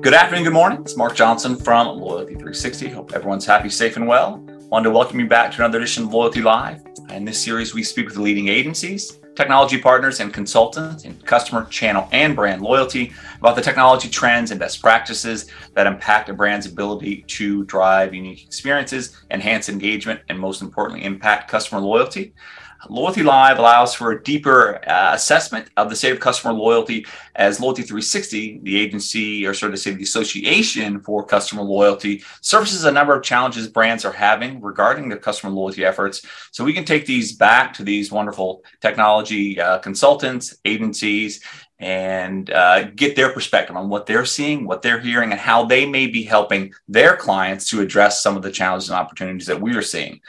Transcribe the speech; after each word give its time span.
Good 0.00 0.14
afternoon, 0.14 0.44
good 0.44 0.52
morning. 0.52 0.82
It's 0.82 0.96
Mark 0.96 1.16
Johnson 1.16 1.56
from 1.56 1.98
Loyalty 1.98 2.34
360. 2.34 2.88
Hope 2.90 3.12
everyone's 3.14 3.44
happy, 3.44 3.68
safe, 3.68 3.96
and 3.96 4.06
well. 4.06 4.36
Wanted 4.70 4.84
to 4.84 4.90
welcome 4.94 5.18
you 5.18 5.26
back 5.26 5.50
to 5.50 5.58
another 5.58 5.78
edition 5.78 6.04
of 6.04 6.14
Loyalty 6.14 6.40
Live. 6.40 6.84
In 7.10 7.24
this 7.24 7.42
series, 7.42 7.74
we 7.74 7.82
speak 7.82 8.06
with 8.06 8.16
leading 8.16 8.46
agencies, 8.46 9.18
technology 9.34 9.76
partners, 9.76 10.20
and 10.20 10.32
consultants 10.32 11.02
in 11.02 11.18
customer, 11.22 11.64
channel, 11.64 12.08
and 12.12 12.36
brand 12.36 12.62
loyalty 12.62 13.12
about 13.40 13.56
the 13.56 13.60
technology 13.60 14.08
trends 14.08 14.52
and 14.52 14.60
best 14.60 14.80
practices 14.80 15.50
that 15.74 15.88
impact 15.88 16.28
a 16.28 16.32
brand's 16.32 16.66
ability 16.66 17.22
to 17.22 17.64
drive 17.64 18.14
unique 18.14 18.44
experiences, 18.44 19.20
enhance 19.32 19.68
engagement, 19.68 20.20
and 20.28 20.38
most 20.38 20.62
importantly, 20.62 21.04
impact 21.04 21.50
customer 21.50 21.80
loyalty. 21.80 22.32
Loyalty 22.88 23.22
Live 23.22 23.58
allows 23.58 23.92
for 23.92 24.12
a 24.12 24.22
deeper 24.22 24.76
uh, 24.88 25.12
assessment 25.14 25.68
of 25.76 25.90
the 25.90 25.96
state 25.96 26.12
of 26.12 26.20
customer 26.20 26.52
loyalty 26.52 27.06
as 27.34 27.60
Loyalty 27.60 27.82
360, 27.82 28.60
the 28.62 28.78
agency, 28.78 29.44
or 29.44 29.52
sort 29.52 29.72
of 29.72 29.80
say 29.80 29.92
the 29.92 30.04
association 30.04 31.00
for 31.00 31.24
customer 31.24 31.62
loyalty, 31.62 32.22
surfaces 32.40 32.84
a 32.84 32.92
number 32.92 33.16
of 33.16 33.24
challenges 33.24 33.66
brands 33.66 34.04
are 34.04 34.12
having 34.12 34.60
regarding 34.60 35.08
their 35.08 35.18
customer 35.18 35.52
loyalty 35.52 35.84
efforts. 35.84 36.24
So 36.52 36.64
we 36.64 36.72
can 36.72 36.84
take 36.84 37.04
these 37.04 37.32
back 37.32 37.74
to 37.74 37.82
these 37.82 38.12
wonderful 38.12 38.62
technology 38.80 39.60
uh, 39.60 39.78
consultants, 39.78 40.56
agencies, 40.64 41.42
and 41.80 42.50
uh, 42.50 42.90
get 42.90 43.16
their 43.16 43.32
perspective 43.32 43.76
on 43.76 43.88
what 43.88 44.06
they're 44.06 44.24
seeing, 44.24 44.66
what 44.66 44.82
they're 44.82 45.00
hearing, 45.00 45.30
and 45.30 45.40
how 45.40 45.64
they 45.64 45.86
may 45.86 46.06
be 46.06 46.22
helping 46.22 46.72
their 46.88 47.16
clients 47.16 47.70
to 47.70 47.80
address 47.80 48.22
some 48.22 48.36
of 48.36 48.42
the 48.42 48.50
challenges 48.50 48.88
and 48.88 48.98
opportunities 48.98 49.46
that 49.46 49.60
we 49.60 49.74
are 49.76 49.82
seeing. 49.82 50.20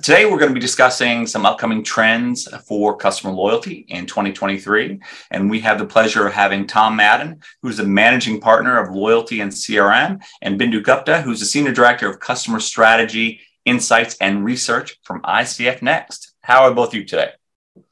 Today, 0.00 0.24
we're 0.24 0.38
going 0.38 0.48
to 0.48 0.54
be 0.54 0.60
discussing 0.60 1.26
some 1.26 1.44
upcoming 1.44 1.84
trends 1.84 2.48
for 2.66 2.96
customer 2.96 3.30
loyalty 3.30 3.84
in 3.88 4.06
2023. 4.06 4.98
And 5.30 5.50
we 5.50 5.60
have 5.60 5.78
the 5.78 5.84
pleasure 5.84 6.26
of 6.26 6.32
having 6.32 6.66
Tom 6.66 6.96
Madden, 6.96 7.42
who's 7.60 7.76
the 7.76 7.84
managing 7.84 8.40
partner 8.40 8.78
of 8.78 8.94
Loyalty 8.94 9.40
and 9.40 9.52
CRM, 9.52 10.22
and 10.40 10.58
Bindu 10.58 10.82
Gupta, 10.82 11.20
who's 11.20 11.40
the 11.40 11.46
senior 11.46 11.72
director 11.72 12.08
of 12.08 12.20
customer 12.20 12.58
strategy, 12.58 13.40
insights, 13.66 14.16
and 14.18 14.46
research 14.46 14.98
from 15.02 15.20
ICF 15.22 15.82
Next. 15.82 16.32
How 16.40 16.62
are 16.62 16.72
both 16.72 16.88
of 16.88 16.94
you 16.94 17.04
today? 17.04 17.32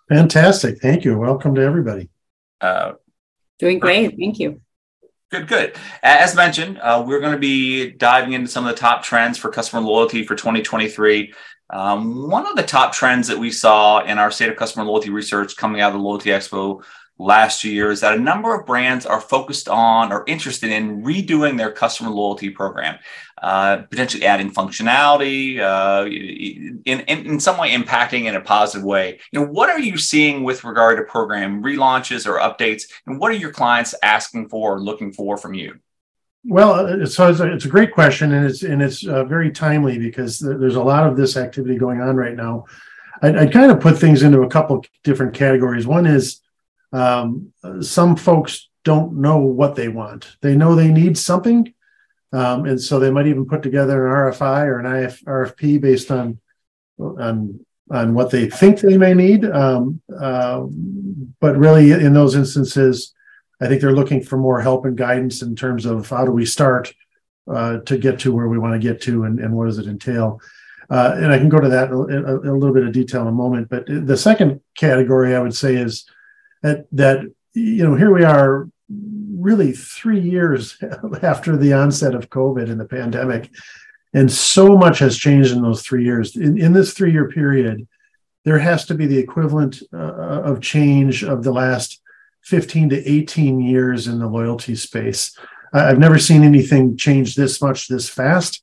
Fantastic. 0.08 0.80
Thank 0.80 1.04
you. 1.04 1.18
Welcome 1.18 1.54
to 1.56 1.60
everybody. 1.60 2.08
Uh, 2.62 2.92
Doing 3.58 3.78
great. 3.78 4.16
Thank 4.16 4.38
you. 4.38 4.62
Good, 5.30 5.48
good. 5.48 5.76
As 6.02 6.34
mentioned, 6.34 6.78
uh, 6.78 7.04
we're 7.06 7.20
going 7.20 7.34
to 7.34 7.38
be 7.38 7.90
diving 7.90 8.32
into 8.32 8.48
some 8.48 8.66
of 8.66 8.74
the 8.74 8.80
top 8.80 9.02
trends 9.04 9.36
for 9.36 9.50
customer 9.50 9.82
loyalty 9.82 10.26
for 10.26 10.34
2023. 10.34 11.34
Um, 11.72 12.28
one 12.28 12.46
of 12.46 12.56
the 12.56 12.62
top 12.62 12.92
trends 12.92 13.28
that 13.28 13.38
we 13.38 13.50
saw 13.50 14.00
in 14.00 14.18
our 14.18 14.30
state 14.30 14.50
of 14.50 14.56
customer 14.56 14.84
loyalty 14.84 15.10
research 15.10 15.56
coming 15.56 15.80
out 15.80 15.92
of 15.92 16.00
the 16.00 16.04
Loyalty 16.04 16.30
Expo 16.30 16.82
last 17.20 17.62
year 17.64 17.90
is 17.90 18.00
that 18.00 18.16
a 18.16 18.20
number 18.20 18.58
of 18.58 18.66
brands 18.66 19.04
are 19.04 19.20
focused 19.20 19.68
on 19.68 20.10
or 20.10 20.24
interested 20.26 20.70
in 20.70 21.02
redoing 21.02 21.58
their 21.58 21.70
customer 21.70 22.08
loyalty 22.08 22.48
program, 22.48 22.98
uh, 23.42 23.76
potentially 23.90 24.24
adding 24.24 24.50
functionality, 24.50 25.60
uh, 25.60 26.06
in, 26.06 26.82
in, 26.86 27.26
in 27.26 27.38
some 27.38 27.58
way 27.58 27.72
impacting 27.72 28.24
in 28.24 28.36
a 28.36 28.40
positive 28.40 28.84
way. 28.84 29.20
You 29.32 29.40
know, 29.40 29.46
what 29.46 29.68
are 29.68 29.78
you 29.78 29.98
seeing 29.98 30.44
with 30.44 30.64
regard 30.64 30.96
to 30.96 31.04
program 31.04 31.62
relaunches 31.62 32.26
or 32.26 32.38
updates, 32.38 32.84
and 33.06 33.20
what 33.20 33.30
are 33.30 33.36
your 33.36 33.52
clients 33.52 33.94
asking 34.02 34.48
for 34.48 34.76
or 34.76 34.80
looking 34.80 35.12
for 35.12 35.36
from 35.36 35.54
you? 35.54 35.78
Well, 36.44 37.02
uh, 37.02 37.06
so 37.06 37.28
it's 37.28 37.40
a, 37.40 37.52
it's 37.52 37.64
a 37.66 37.68
great 37.68 37.92
question, 37.92 38.32
and 38.32 38.46
it's 38.46 38.62
and 38.62 38.80
it's 38.80 39.06
uh, 39.06 39.24
very 39.24 39.50
timely 39.50 39.98
because 39.98 40.38
there's 40.38 40.76
a 40.76 40.82
lot 40.82 41.06
of 41.06 41.16
this 41.16 41.36
activity 41.36 41.76
going 41.76 42.00
on 42.00 42.16
right 42.16 42.34
now. 42.34 42.64
I'd, 43.20 43.36
I'd, 43.36 43.52
kind 43.52 43.70
of 43.70 43.80
put 43.80 43.98
things 43.98 44.22
into 44.22 44.40
a 44.40 44.48
couple 44.48 44.84
different 45.04 45.34
categories. 45.34 45.86
One 45.86 46.06
is 46.06 46.40
um, 46.92 47.52
some 47.82 48.16
folks 48.16 48.68
don't 48.84 49.20
know 49.20 49.36
what 49.36 49.74
they 49.74 49.88
want. 49.88 50.36
They 50.40 50.56
know 50.56 50.74
they 50.74 50.88
need 50.88 51.18
something, 51.18 51.74
um, 52.32 52.64
and 52.64 52.80
so 52.80 52.98
they 52.98 53.10
might 53.10 53.26
even 53.26 53.44
put 53.44 53.62
together 53.62 54.06
an 54.06 54.32
RFI 54.32 54.64
or 54.64 54.78
an 54.78 55.04
IF, 55.04 55.22
RFP 55.26 55.78
based 55.82 56.10
on 56.10 56.38
on 56.98 57.60
on 57.90 58.14
what 58.14 58.30
they 58.30 58.48
think 58.48 58.80
they 58.80 58.96
may 58.96 59.12
need. 59.12 59.44
Um, 59.44 60.00
uh, 60.18 60.64
but 61.38 61.58
really, 61.58 61.90
in 61.90 62.14
those 62.14 62.34
instances 62.34 63.12
I 63.60 63.68
think 63.68 63.80
they're 63.80 63.92
looking 63.92 64.22
for 64.22 64.36
more 64.36 64.60
help 64.60 64.84
and 64.84 64.96
guidance 64.96 65.42
in 65.42 65.54
terms 65.54 65.84
of 65.84 66.08
how 66.08 66.24
do 66.24 66.32
we 66.32 66.46
start 66.46 66.92
uh, 67.50 67.78
to 67.78 67.98
get 67.98 68.18
to 68.20 68.32
where 68.32 68.48
we 68.48 68.58
want 68.58 68.80
to 68.80 68.88
get 68.88 69.02
to 69.02 69.24
and, 69.24 69.38
and 69.38 69.54
what 69.54 69.66
does 69.66 69.78
it 69.78 69.86
entail. 69.86 70.40
Uh, 70.88 71.14
and 71.16 71.32
I 71.32 71.38
can 71.38 71.48
go 71.48 71.60
to 71.60 71.68
that 71.68 71.90
in 71.90 72.24
a, 72.24 72.36
a, 72.36 72.56
little 72.56 72.74
bit 72.74 72.84
of 72.84 72.92
detail 72.92 73.22
in 73.22 73.28
a 73.28 73.32
moment. 73.32 73.68
But 73.68 73.86
the 73.86 74.16
second 74.16 74.60
category 74.76 75.36
I 75.36 75.40
would 75.40 75.54
say 75.54 75.76
is 75.76 76.04
that, 76.62 76.86
that 76.92 77.20
you 77.54 77.84
know 77.84 77.94
here 77.94 78.12
we 78.12 78.24
are 78.24 78.68
really 78.88 79.72
three 79.72 80.20
years 80.20 80.76
after 81.22 81.56
the 81.56 81.72
onset 81.72 82.14
of 82.14 82.30
COVID 82.30 82.70
and 82.70 82.80
the 82.80 82.86
pandemic, 82.86 83.50
and 84.12 84.30
so 84.30 84.76
much 84.76 84.98
has 84.98 85.16
changed 85.16 85.52
in 85.52 85.62
those 85.62 85.82
three 85.82 86.04
years. 86.04 86.36
In, 86.36 86.60
in 86.60 86.72
this 86.72 86.92
three 86.92 87.12
year 87.12 87.28
period, 87.28 87.86
there 88.44 88.58
has 88.58 88.84
to 88.86 88.94
be 88.94 89.06
the 89.06 89.18
equivalent 89.18 89.82
uh, 89.92 89.96
of 90.42 90.60
change 90.60 91.22
of 91.22 91.44
the 91.44 91.52
last 91.52 92.00
15 92.50 92.90
to 92.90 93.08
18 93.08 93.60
years 93.60 94.08
in 94.08 94.18
the 94.18 94.26
loyalty 94.26 94.74
space. 94.74 95.38
I've 95.72 96.00
never 96.00 96.18
seen 96.18 96.42
anything 96.42 96.96
change 96.96 97.36
this 97.36 97.62
much 97.62 97.86
this 97.86 98.08
fast. 98.08 98.60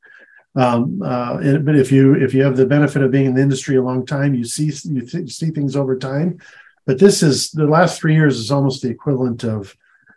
Um, 0.56 1.02
uh, 1.02 1.38
but 1.60 1.78
if 1.78 1.92
you 1.92 2.16
if 2.16 2.34
you 2.34 2.44
have 2.44 2.58
the 2.58 2.66
benefit 2.66 3.02
of 3.02 3.12
being 3.12 3.28
in 3.28 3.36
the 3.36 3.42
industry 3.42 3.78
a 3.78 3.82
long 3.82 4.06
time, 4.06 4.34
you 4.34 4.44
see 4.44 4.72
you 4.90 5.02
th- 5.02 5.32
see 5.32 5.52
things 5.52 5.76
over 5.76 5.98
time. 5.98 6.40
But 6.86 7.00
this 7.00 7.24
is 7.24 7.52
the 7.52 7.68
last 7.68 8.00
three 8.00 8.16
years 8.16 8.38
is 8.38 8.52
almost 8.52 8.82
the 8.82 8.90
equivalent 8.90 9.46
of 9.46 9.76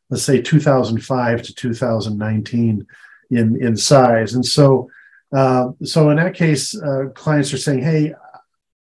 let's 0.09 0.25
say 0.25 0.43
2005 0.43 1.43
to 1.43 1.55
2019 1.55 2.87
in 3.31 3.63
in 3.63 3.77
size. 3.77 4.35
And 4.35 4.45
so 4.45 4.91
uh, 5.33 5.69
so 5.85 6.11
in 6.11 6.17
that 6.17 6.35
case, 6.35 6.75
uh, 6.75 7.11
clients 7.15 7.53
are 7.53 7.59
saying, 7.59 7.83
"Hey, 7.83 8.15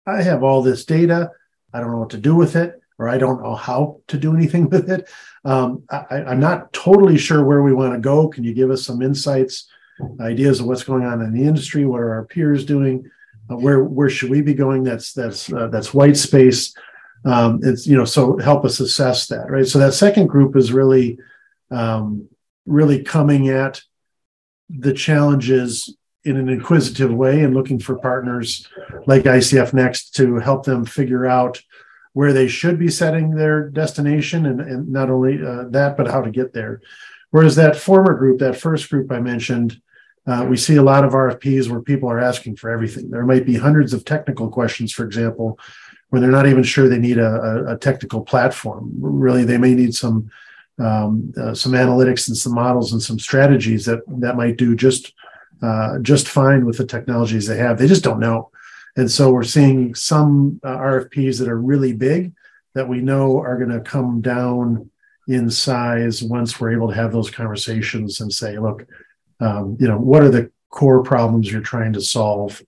I 0.04 0.22
have 0.22 0.42
all 0.42 0.62
this 0.62 0.84
data. 0.84 1.30
I 1.72 1.78
don't 1.78 1.92
know 1.92 1.98
what 1.98 2.10
to 2.10 2.18
do 2.18 2.34
with 2.34 2.56
it 2.56 2.79
or 3.00 3.08
I 3.08 3.16
don't 3.16 3.42
know 3.42 3.54
how 3.54 4.00
to 4.08 4.18
do 4.18 4.36
anything 4.36 4.68
with 4.70 4.90
it. 4.90 5.08
Um, 5.44 5.84
I, 5.90 6.32
am 6.32 6.38
not 6.38 6.72
totally 6.72 7.16
sure 7.16 7.42
where 7.44 7.62
we 7.62 7.72
want 7.72 7.94
to 7.94 7.98
go. 7.98 8.28
Can 8.28 8.44
you 8.44 8.52
give 8.52 8.70
us 8.70 8.84
some 8.84 9.00
insights, 9.00 9.68
ideas 10.20 10.60
of 10.60 10.66
what's 10.66 10.84
going 10.84 11.04
on 11.04 11.22
in 11.22 11.32
the 11.32 11.44
industry? 11.44 11.86
What 11.86 12.02
are 12.02 12.12
our 12.12 12.26
peers 12.26 12.64
doing? 12.64 13.10
Uh, 13.50 13.56
where 13.56 13.82
where 13.82 14.10
should 14.10 14.30
we 14.30 14.42
be 14.42 14.54
going? 14.54 14.84
That's 14.84 15.14
that's 15.14 15.50
uh, 15.50 15.68
that's 15.68 15.94
white 15.94 16.18
space. 16.18 16.74
Um, 17.24 17.60
it's 17.62 17.86
you 17.86 17.96
know 17.96 18.04
so 18.04 18.36
help 18.36 18.66
us 18.66 18.80
assess 18.80 19.26
that 19.28 19.50
right. 19.50 19.66
So 19.66 19.78
that 19.78 19.94
second 19.94 20.26
group 20.26 20.54
is 20.54 20.72
really 20.72 21.18
um, 21.70 22.28
really 22.66 23.02
coming 23.02 23.48
at 23.48 23.80
the 24.68 24.92
challenges 24.92 25.96
in 26.24 26.36
an 26.36 26.50
inquisitive 26.50 27.12
way 27.12 27.42
and 27.42 27.54
looking 27.54 27.78
for 27.78 27.98
partners 27.98 28.68
like 29.06 29.22
ICF 29.22 29.72
Next 29.72 30.14
to 30.16 30.36
help 30.36 30.66
them 30.66 30.84
figure 30.84 31.26
out 31.26 31.62
where 32.12 32.32
they 32.32 32.48
should 32.48 32.78
be 32.78 32.88
setting 32.88 33.30
their 33.30 33.68
destination 33.68 34.46
and, 34.46 34.60
and 34.60 34.88
not 34.88 35.10
only 35.10 35.40
uh, 35.44 35.64
that, 35.68 35.96
but 35.96 36.08
how 36.08 36.20
to 36.20 36.30
get 36.30 36.52
there. 36.52 36.80
Whereas 37.30 37.56
that 37.56 37.76
former 37.76 38.14
group, 38.14 38.40
that 38.40 38.56
first 38.56 38.90
group 38.90 39.12
I 39.12 39.20
mentioned, 39.20 39.80
uh, 40.26 40.44
we 40.48 40.56
see 40.56 40.76
a 40.76 40.82
lot 40.82 41.04
of 41.04 41.12
RFPs 41.12 41.70
where 41.70 41.80
people 41.80 42.10
are 42.10 42.20
asking 42.20 42.56
for 42.56 42.70
everything. 42.70 43.10
There 43.10 43.24
might 43.24 43.46
be 43.46 43.56
hundreds 43.56 43.92
of 43.92 44.04
technical 44.04 44.48
questions, 44.48 44.92
for 44.92 45.04
example, 45.04 45.58
where 46.08 46.20
they're 46.20 46.30
not 46.30 46.46
even 46.46 46.62
sure 46.62 46.88
they 46.88 46.98
need 46.98 47.18
a, 47.18 47.72
a, 47.72 47.78
technical 47.78 48.20
platform. 48.20 48.92
Really, 48.98 49.44
they 49.44 49.58
may 49.58 49.74
need 49.74 49.94
some 49.94 50.30
um, 50.78 51.32
uh, 51.36 51.54
some 51.54 51.72
analytics 51.72 52.26
and 52.26 52.36
some 52.36 52.54
models 52.54 52.92
and 52.92 53.02
some 53.02 53.18
strategies 53.18 53.84
that 53.84 54.00
that 54.08 54.36
might 54.36 54.56
do 54.56 54.74
just 54.74 55.12
uh, 55.62 55.98
just 56.00 56.28
fine 56.28 56.64
with 56.64 56.78
the 56.78 56.86
technologies 56.86 57.46
they 57.46 57.58
have. 57.58 57.78
They 57.78 57.86
just 57.86 58.04
don't 58.04 58.20
know. 58.20 58.50
And 59.00 59.10
so 59.10 59.32
we're 59.32 59.44
seeing 59.44 59.94
some 59.94 60.60
uh, 60.62 60.76
RFPs 60.76 61.38
that 61.38 61.48
are 61.48 61.58
really 61.58 61.94
big 61.94 62.34
that 62.74 62.86
we 62.86 63.00
know 63.00 63.38
are 63.38 63.56
going 63.56 63.70
to 63.70 63.80
come 63.80 64.20
down 64.20 64.90
in 65.26 65.48
size 65.48 66.22
once 66.22 66.60
we're 66.60 66.74
able 66.74 66.88
to 66.88 66.94
have 66.94 67.10
those 67.10 67.30
conversations 67.30 68.20
and 68.20 68.30
say, 68.30 68.58
look, 68.58 68.86
um, 69.40 69.78
you 69.80 69.88
know, 69.88 69.96
what 69.96 70.22
are 70.22 70.28
the 70.28 70.52
core 70.68 71.02
problems 71.02 71.50
you're 71.50 71.62
trying 71.62 71.94
to 71.94 72.02
solve? 72.02 72.60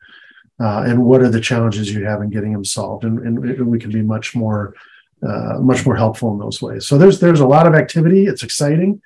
Uh, 0.58 0.84
and 0.86 1.04
what 1.04 1.20
are 1.20 1.28
the 1.28 1.38
challenges 1.38 1.92
you 1.92 2.06
have 2.06 2.22
in 2.22 2.30
getting 2.30 2.54
them 2.54 2.64
solved? 2.64 3.04
And, 3.04 3.18
and 3.18 3.66
we 3.66 3.78
can 3.78 3.90
be 3.90 4.00
much 4.00 4.34
more, 4.34 4.74
uh, 5.22 5.58
much 5.60 5.84
more 5.84 5.96
helpful 5.96 6.32
in 6.32 6.38
those 6.38 6.62
ways. 6.62 6.86
So 6.86 6.96
there's 6.96 7.20
there's 7.20 7.40
a 7.40 7.46
lot 7.46 7.66
of 7.66 7.74
activity. 7.74 8.24
It's 8.24 8.42
exciting. 8.42 9.02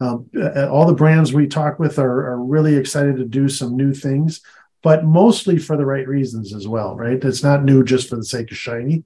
Um, 0.00 0.30
all 0.70 0.86
the 0.86 0.94
brands 0.94 1.34
we 1.34 1.46
talk 1.46 1.78
with 1.78 1.98
are, 1.98 2.30
are 2.30 2.42
really 2.42 2.76
excited 2.76 3.18
to 3.18 3.26
do 3.26 3.50
some 3.50 3.76
new 3.76 3.92
things 3.92 4.40
but 4.82 5.04
mostly 5.04 5.58
for 5.58 5.76
the 5.76 5.86
right 5.86 6.06
reasons 6.06 6.54
as 6.54 6.66
well, 6.66 6.96
right? 6.96 7.22
It's 7.22 7.42
not 7.42 7.64
new 7.64 7.84
just 7.84 8.08
for 8.08 8.16
the 8.16 8.24
sake 8.24 8.50
of 8.50 8.56
shiny, 8.56 9.04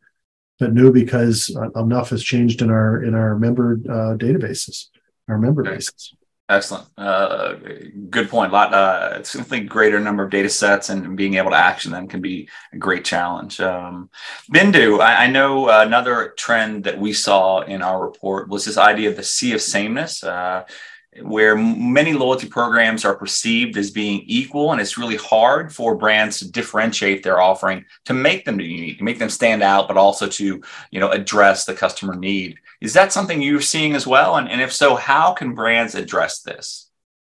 but 0.58 0.72
new 0.72 0.92
because 0.92 1.56
enough 1.74 2.10
has 2.10 2.22
changed 2.22 2.62
in 2.62 2.70
our 2.70 3.02
in 3.02 3.14
our 3.14 3.38
member 3.38 3.80
uh, 3.88 4.16
databases, 4.16 4.88
our 5.28 5.38
member 5.38 5.62
okay. 5.62 5.76
bases. 5.76 6.14
Excellent. 6.46 6.86
Uh, 6.98 7.54
good 8.10 8.28
point. 8.28 8.50
A 8.50 8.54
lot, 8.54 8.74
uh, 8.74 9.22
simply 9.22 9.60
greater 9.60 9.98
number 9.98 10.24
of 10.24 10.30
data 10.30 10.50
sets 10.50 10.90
and 10.90 11.16
being 11.16 11.34
able 11.34 11.50
to 11.50 11.56
action 11.56 11.90
them 11.90 12.06
can 12.06 12.20
be 12.20 12.50
a 12.74 12.76
great 12.76 13.02
challenge. 13.02 13.60
Um, 13.60 14.10
Bindu, 14.52 15.00
I, 15.00 15.24
I, 15.24 15.26
know 15.28 15.70
another 15.70 16.34
trend 16.36 16.84
that 16.84 17.00
we 17.00 17.14
saw 17.14 17.60
in 17.60 17.80
our 17.80 18.04
report 18.04 18.50
was 18.50 18.66
this 18.66 18.76
idea 18.76 19.08
of 19.08 19.16
the 19.16 19.22
sea 19.22 19.54
of 19.54 19.62
sameness. 19.62 20.22
Uh, 20.22 20.64
where 21.22 21.56
many 21.56 22.12
loyalty 22.12 22.48
programs 22.48 23.04
are 23.04 23.14
perceived 23.14 23.76
as 23.76 23.90
being 23.90 24.22
equal 24.26 24.72
and 24.72 24.80
it's 24.80 24.98
really 24.98 25.16
hard 25.16 25.72
for 25.72 25.94
brands 25.94 26.38
to 26.38 26.50
differentiate 26.50 27.22
their 27.22 27.40
offering 27.40 27.84
to 28.04 28.12
make 28.12 28.44
them 28.44 28.60
unique 28.60 29.00
make 29.00 29.18
them 29.18 29.30
stand 29.30 29.62
out 29.62 29.86
but 29.86 29.96
also 29.96 30.26
to 30.26 30.60
you 30.90 31.00
know 31.00 31.10
address 31.10 31.64
the 31.64 31.74
customer 31.74 32.16
need. 32.16 32.58
Is 32.80 32.92
that 32.94 33.12
something 33.12 33.40
you're 33.40 33.60
seeing 33.60 33.94
as 33.94 34.06
well? 34.06 34.36
And, 34.36 34.48
and 34.48 34.60
if 34.60 34.72
so 34.72 34.96
how 34.96 35.32
can 35.32 35.54
brands 35.54 35.94
address 35.94 36.42
this? 36.42 36.90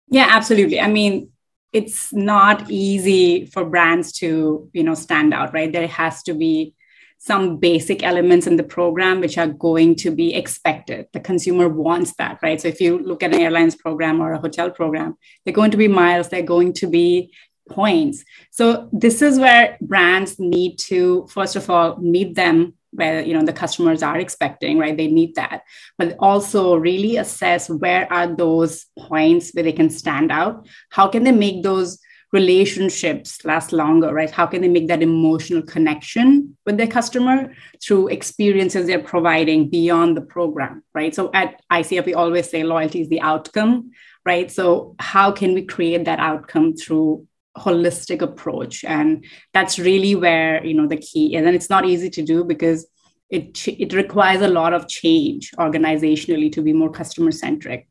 Yeah 0.08 0.28
absolutely. 0.30 0.80
I 0.80 0.88
mean 0.88 1.30
it's 1.72 2.12
not 2.12 2.70
easy 2.70 3.46
for 3.46 3.64
brands 3.64 4.12
to 4.12 4.68
you 4.72 4.84
know 4.84 4.94
stand 4.94 5.32
out 5.32 5.54
right? 5.54 5.72
There 5.72 5.86
has 5.86 6.22
to 6.24 6.34
be 6.34 6.74
some 7.22 7.58
basic 7.58 8.02
elements 8.02 8.46
in 8.46 8.56
the 8.56 8.62
program 8.62 9.20
which 9.20 9.36
are 9.36 9.46
going 9.46 9.94
to 9.94 10.10
be 10.10 10.34
expected. 10.34 11.06
The 11.12 11.20
consumer 11.20 11.68
wants 11.68 12.14
that, 12.14 12.38
right? 12.42 12.58
So 12.58 12.68
if 12.68 12.80
you 12.80 12.98
look 12.98 13.22
at 13.22 13.34
an 13.34 13.40
airlines 13.40 13.76
program 13.76 14.22
or 14.22 14.32
a 14.32 14.40
hotel 14.40 14.70
program, 14.70 15.18
they're 15.44 15.52
going 15.52 15.70
to 15.72 15.76
be 15.76 15.86
miles, 15.86 16.30
they're 16.30 16.42
going 16.42 16.72
to 16.74 16.86
be 16.86 17.30
points. 17.68 18.24
So 18.50 18.88
this 18.90 19.20
is 19.20 19.38
where 19.38 19.76
brands 19.82 20.38
need 20.38 20.78
to, 20.88 21.26
first 21.30 21.56
of 21.56 21.68
all, 21.68 21.98
meet 21.98 22.36
them 22.36 22.72
where 22.92 23.20
you 23.22 23.34
know 23.34 23.44
the 23.44 23.52
customers 23.52 24.02
are 24.02 24.18
expecting 24.18 24.76
right 24.76 24.96
they 24.96 25.06
need 25.06 25.32
that 25.36 25.62
but 25.96 26.16
also 26.18 26.74
really 26.74 27.18
assess 27.18 27.70
where 27.70 28.12
are 28.12 28.26
those 28.26 28.86
points 28.98 29.52
where 29.52 29.62
they 29.62 29.72
can 29.72 29.88
stand 29.88 30.32
out 30.32 30.66
how 30.88 31.06
can 31.06 31.22
they 31.22 31.30
make 31.30 31.62
those 31.62 32.00
relationships 32.32 33.44
last 33.44 33.72
longer, 33.72 34.12
right? 34.14 34.30
How 34.30 34.46
can 34.46 34.62
they 34.62 34.68
make 34.68 34.86
that 34.88 35.02
emotional 35.02 35.62
connection 35.62 36.56
with 36.64 36.76
their 36.76 36.86
customer 36.86 37.52
through 37.82 38.08
experiences 38.08 38.86
they're 38.86 39.02
providing 39.02 39.68
beyond 39.68 40.16
the 40.16 40.20
program, 40.20 40.84
right? 40.94 41.14
So 41.14 41.30
at 41.34 41.60
ICF, 41.72 42.06
we 42.06 42.14
always 42.14 42.48
say 42.48 42.62
loyalty 42.62 43.00
is 43.00 43.08
the 43.08 43.20
outcome, 43.20 43.90
right? 44.24 44.50
So 44.50 44.94
how 45.00 45.32
can 45.32 45.54
we 45.54 45.64
create 45.64 46.04
that 46.04 46.20
outcome 46.20 46.76
through 46.76 47.26
holistic 47.58 48.22
approach 48.22 48.84
and 48.84 49.24
that's 49.52 49.76
really 49.78 50.14
where 50.14 50.64
you 50.64 50.72
know 50.72 50.86
the 50.86 50.96
key 50.96 51.34
is 51.34 51.44
and 51.44 51.54
it's 51.54 51.68
not 51.68 51.84
easy 51.84 52.08
to 52.08 52.22
do 52.22 52.44
because 52.44 52.86
it 53.28 53.66
it 53.66 53.92
requires 53.92 54.40
a 54.40 54.48
lot 54.48 54.72
of 54.72 54.86
change 54.86 55.50
organizationally 55.58 56.50
to 56.50 56.62
be 56.62 56.72
more 56.72 56.90
customer 56.90 57.32
centric 57.32 57.88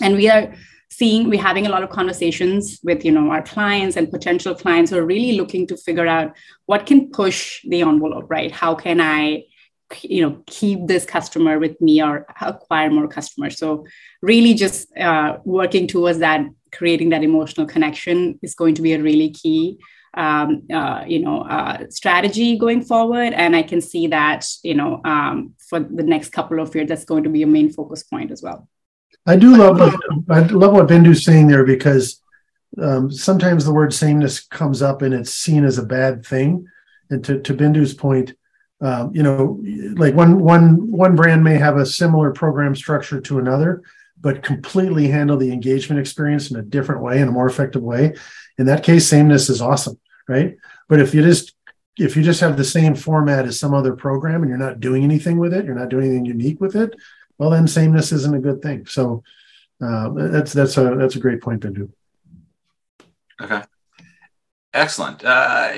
and 0.00 0.14
we 0.14 0.28
are 0.30 0.54
seeing 0.90 1.28
we're 1.28 1.40
having 1.40 1.66
a 1.66 1.70
lot 1.70 1.82
of 1.82 1.90
conversations 1.90 2.78
with 2.82 3.04
you 3.04 3.12
know 3.12 3.30
our 3.30 3.42
clients 3.42 3.96
and 3.96 4.10
potential 4.10 4.54
clients 4.54 4.90
who 4.90 4.98
are 4.98 5.06
really 5.06 5.32
looking 5.32 5.66
to 5.66 5.76
figure 5.76 6.06
out 6.06 6.36
what 6.66 6.86
can 6.86 7.10
push 7.10 7.60
the 7.68 7.80
envelope 7.80 8.26
right? 8.28 8.52
How 8.52 8.74
can 8.74 9.00
i 9.00 9.44
you 10.02 10.22
know 10.22 10.42
keep 10.46 10.86
this 10.86 11.04
customer 11.04 11.58
with 11.58 11.80
me 11.80 12.02
or 12.02 12.26
acquire 12.40 12.90
more 12.90 13.08
customers? 13.08 13.58
So 13.58 13.86
really 14.22 14.54
just 14.54 14.96
uh, 14.96 15.38
working 15.44 15.86
towards 15.86 16.18
that 16.18 16.46
creating 16.72 17.10
that 17.10 17.22
emotional 17.22 17.66
connection 17.66 18.38
is 18.42 18.54
going 18.54 18.74
to 18.74 18.82
be 18.82 18.92
a 18.92 19.02
really 19.02 19.30
key 19.30 19.78
um, 20.16 20.62
uh, 20.72 21.04
you 21.06 21.20
know 21.20 21.42
uh, 21.42 21.86
strategy 21.90 22.56
going 22.56 22.82
forward. 22.82 23.32
And 23.32 23.56
i 23.56 23.62
can 23.62 23.80
see 23.80 24.06
that 24.08 24.46
you 24.62 24.74
know 24.74 25.00
um, 25.04 25.54
for 25.68 25.80
the 25.80 26.02
next 26.02 26.30
couple 26.30 26.60
of 26.60 26.74
years 26.74 26.88
that's 26.88 27.04
going 27.04 27.24
to 27.24 27.30
be 27.30 27.42
a 27.42 27.46
main 27.46 27.72
focus 27.72 28.02
point 28.02 28.30
as 28.30 28.42
well 28.42 28.68
I 29.26 29.36
do 29.36 29.56
love 29.56 29.78
what, 29.78 29.94
I 30.30 30.40
love 30.40 30.72
what 30.72 30.88
Bindu's 30.88 31.24
saying 31.24 31.46
there 31.48 31.64
because 31.64 32.20
um, 32.80 33.10
sometimes 33.10 33.64
the 33.64 33.72
word 33.72 33.94
sameness 33.94 34.40
comes 34.40 34.82
up 34.82 35.02
and 35.02 35.14
it's 35.14 35.32
seen 35.32 35.64
as 35.64 35.78
a 35.78 35.86
bad 35.86 36.26
thing. 36.26 36.66
And 37.10 37.24
to, 37.24 37.40
to 37.40 37.54
Bindu's 37.54 37.94
point, 37.94 38.34
um, 38.80 39.14
you 39.14 39.22
know, 39.22 39.62
like 39.96 40.14
one 40.14 40.40
one 40.40 40.90
one 40.90 41.16
brand 41.16 41.44
may 41.44 41.56
have 41.56 41.76
a 41.76 41.86
similar 41.86 42.32
program 42.32 42.74
structure 42.74 43.20
to 43.20 43.38
another, 43.38 43.82
but 44.20 44.42
completely 44.42 45.08
handle 45.08 45.36
the 45.36 45.52
engagement 45.52 46.00
experience 46.00 46.50
in 46.50 46.58
a 46.58 46.62
different 46.62 47.00
way, 47.00 47.20
in 47.20 47.28
a 47.28 47.32
more 47.32 47.46
effective 47.46 47.82
way. 47.82 48.14
In 48.58 48.66
that 48.66 48.82
case, 48.82 49.06
sameness 49.06 49.48
is 49.48 49.62
awesome, 49.62 49.98
right? 50.28 50.56
But 50.88 51.00
if 51.00 51.14
you 51.14 51.22
just 51.22 51.54
if 51.96 52.16
you 52.16 52.22
just 52.22 52.40
have 52.40 52.56
the 52.56 52.64
same 52.64 52.94
format 52.94 53.46
as 53.46 53.58
some 53.58 53.72
other 53.72 53.94
program 53.94 54.42
and 54.42 54.48
you're 54.48 54.58
not 54.58 54.80
doing 54.80 55.04
anything 55.04 55.38
with 55.38 55.54
it, 55.54 55.64
you're 55.64 55.78
not 55.78 55.88
doing 55.88 56.06
anything 56.06 56.26
unique 56.26 56.60
with 56.60 56.74
it, 56.74 56.94
well 57.38 57.50
then 57.50 57.66
sameness 57.66 58.12
isn't 58.12 58.34
a 58.34 58.40
good 58.40 58.62
thing. 58.62 58.86
So 58.86 59.22
uh, 59.82 60.10
that's 60.14 60.52
that's 60.52 60.76
a 60.76 60.94
that's 60.96 61.16
a 61.16 61.20
great 61.20 61.40
point 61.40 61.62
to 61.62 61.70
do. 61.70 61.92
Okay, 63.40 63.62
excellent. 64.72 65.24
Uh, 65.24 65.72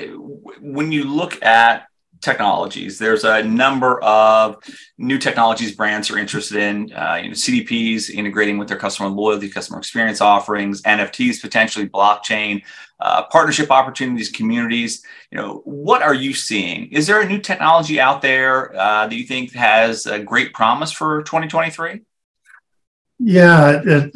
when 0.61 0.91
you 0.91 1.03
look 1.05 1.41
at 1.43 1.86
technologies, 2.21 2.99
there's 2.99 3.23
a 3.23 3.43
number 3.43 4.01
of 4.03 4.57
new 4.97 5.17
technologies 5.17 5.75
brands 5.75 6.09
are 6.09 6.17
interested 6.17 6.57
in. 6.57 6.91
Uh, 6.93 7.19
you 7.21 7.29
know, 7.29 7.35
CDPs 7.35 8.09
integrating 8.09 8.57
with 8.57 8.67
their 8.67 8.77
customer 8.77 9.09
loyalty, 9.09 9.49
customer 9.49 9.79
experience 9.79 10.21
offerings, 10.21 10.81
NFTs 10.83 11.41
potentially, 11.41 11.87
blockchain 11.87 12.63
uh, 12.99 13.23
partnership 13.27 13.71
opportunities, 13.71 14.29
communities. 14.29 15.03
You 15.31 15.37
know, 15.37 15.61
what 15.65 16.01
are 16.01 16.13
you 16.13 16.33
seeing? 16.33 16.91
Is 16.91 17.07
there 17.07 17.21
a 17.21 17.27
new 17.27 17.39
technology 17.39 17.99
out 17.99 18.21
there 18.21 18.75
uh, 18.75 19.07
that 19.07 19.15
you 19.15 19.25
think 19.25 19.53
has 19.53 20.05
a 20.05 20.19
great 20.19 20.53
promise 20.53 20.91
for 20.91 21.23
2023? 21.23 22.01
Yeah, 23.19 23.81
it, 23.83 24.11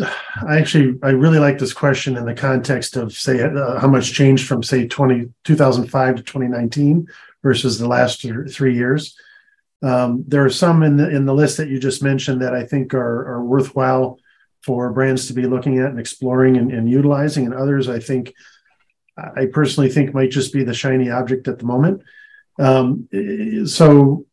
I 0.47 0.57
actually 0.59 0.99
I 1.01 1.09
really 1.09 1.39
like 1.39 1.57
this 1.57 1.73
question 1.73 2.17
in 2.17 2.25
the 2.25 2.35
context 2.35 2.95
of 2.95 3.13
say 3.13 3.41
uh, 3.41 3.79
how 3.79 3.87
much 3.87 4.13
changed 4.13 4.47
from 4.47 4.61
say 4.61 4.87
20, 4.87 5.27
2005 5.43 6.15
to 6.17 6.21
2019 6.21 7.07
versus 7.43 7.79
the 7.79 7.87
last 7.87 8.25
three 8.49 8.75
years. 8.75 9.15
Um, 9.83 10.23
there 10.27 10.45
are 10.45 10.49
some 10.49 10.83
in 10.83 10.97
the 10.97 11.09
in 11.09 11.25
the 11.25 11.33
list 11.33 11.57
that 11.57 11.69
you 11.69 11.79
just 11.79 12.03
mentioned 12.03 12.41
that 12.41 12.53
I 12.53 12.65
think 12.65 12.93
are, 12.93 13.33
are 13.33 13.43
worthwhile 13.43 14.19
for 14.63 14.91
brands 14.93 15.25
to 15.27 15.33
be 15.33 15.47
looking 15.47 15.79
at 15.79 15.89
and 15.89 15.99
exploring 15.99 16.57
and, 16.57 16.71
and 16.71 16.89
utilizing, 16.89 17.45
and 17.45 17.55
others 17.55 17.89
I 17.89 17.99
think 17.99 18.33
I 19.17 19.47
personally 19.51 19.89
think 19.89 20.13
might 20.13 20.31
just 20.31 20.53
be 20.53 20.63
the 20.63 20.73
shiny 20.73 21.09
object 21.09 21.47
at 21.47 21.59
the 21.59 21.65
moment. 21.65 22.01
Um, 22.59 23.07
so, 23.65 24.25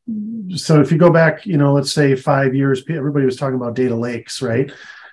so 0.54 0.80
if 0.80 0.92
you 0.92 0.98
go 0.98 1.10
back, 1.10 1.46
you 1.46 1.56
know, 1.56 1.72
let's 1.72 1.92
say 1.92 2.14
five 2.14 2.54
years, 2.54 2.82
everybody 2.88 3.24
was 3.24 3.36
talking 3.36 3.56
about 3.56 3.74
data 3.74 3.94
lakes, 3.94 4.42
right? 4.42 4.70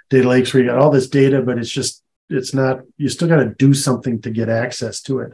Data 0.09 0.27
lakes 0.27 0.53
where 0.53 0.63
you 0.63 0.69
got 0.69 0.79
all 0.79 0.91
this 0.91 1.09
data, 1.09 1.41
but 1.41 1.57
it's 1.57 1.69
just 1.69 2.03
it's 2.29 2.53
not. 2.53 2.81
You 2.97 3.09
still 3.09 3.27
got 3.27 3.37
to 3.37 3.55
do 3.57 3.73
something 3.73 4.21
to 4.21 4.31
get 4.31 4.49
access 4.49 5.01
to 5.03 5.19
it. 5.19 5.33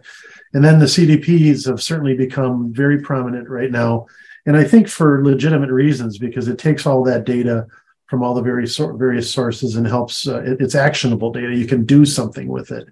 And 0.53 0.63
then 0.63 0.79
the 0.79 0.85
CDPs 0.85 1.65
have 1.67 1.81
certainly 1.81 2.15
become 2.15 2.73
very 2.73 3.01
prominent 3.01 3.49
right 3.49 3.71
now, 3.71 4.07
and 4.45 4.57
I 4.57 4.63
think 4.63 4.87
for 4.87 5.23
legitimate 5.23 5.71
reasons 5.71 6.17
because 6.17 6.47
it 6.47 6.57
takes 6.57 6.85
all 6.85 7.03
that 7.03 7.25
data 7.25 7.67
from 8.07 8.23
all 8.23 8.33
the 8.33 8.41
various 8.41 8.75
various 8.77 9.31
sources 9.31 9.77
and 9.77 9.87
helps. 9.87 10.27
Uh, 10.27 10.41
it, 10.41 10.59
it's 10.59 10.75
actionable 10.75 11.31
data. 11.31 11.55
You 11.55 11.65
can 11.65 11.85
do 11.85 12.05
something 12.05 12.47
with 12.47 12.71
it. 12.71 12.87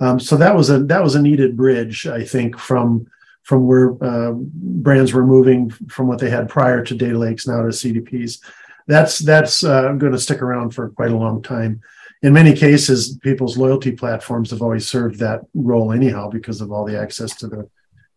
Um, 0.00 0.18
so 0.18 0.36
that 0.36 0.54
was 0.54 0.70
a 0.70 0.80
that 0.84 1.02
was 1.02 1.14
a 1.14 1.22
needed 1.22 1.56
bridge, 1.56 2.06
I 2.06 2.24
think, 2.24 2.58
from 2.58 3.06
from 3.44 3.66
where 3.66 3.96
uh, 4.02 4.32
brands 4.34 5.12
were 5.12 5.24
moving 5.24 5.70
from 5.70 6.08
what 6.08 6.18
they 6.18 6.28
had 6.28 6.48
prior 6.48 6.82
to 6.84 6.94
data 6.96 7.16
lakes 7.16 7.46
now 7.46 7.62
to 7.62 7.68
CDPs. 7.68 8.40
That's 8.88 9.20
that's 9.20 9.62
uh, 9.62 9.92
going 9.92 10.12
to 10.12 10.18
stick 10.18 10.42
around 10.42 10.70
for 10.70 10.90
quite 10.90 11.12
a 11.12 11.16
long 11.16 11.42
time. 11.42 11.80
In 12.22 12.32
many 12.32 12.54
cases, 12.54 13.18
people's 13.18 13.58
loyalty 13.58 13.92
platforms 13.92 14.50
have 14.50 14.62
always 14.62 14.88
served 14.88 15.18
that 15.18 15.42
role 15.54 15.92
anyhow 15.92 16.30
because 16.30 16.60
of 16.60 16.72
all 16.72 16.84
the 16.84 16.98
access 16.98 17.36
to 17.36 17.46
the 17.46 17.68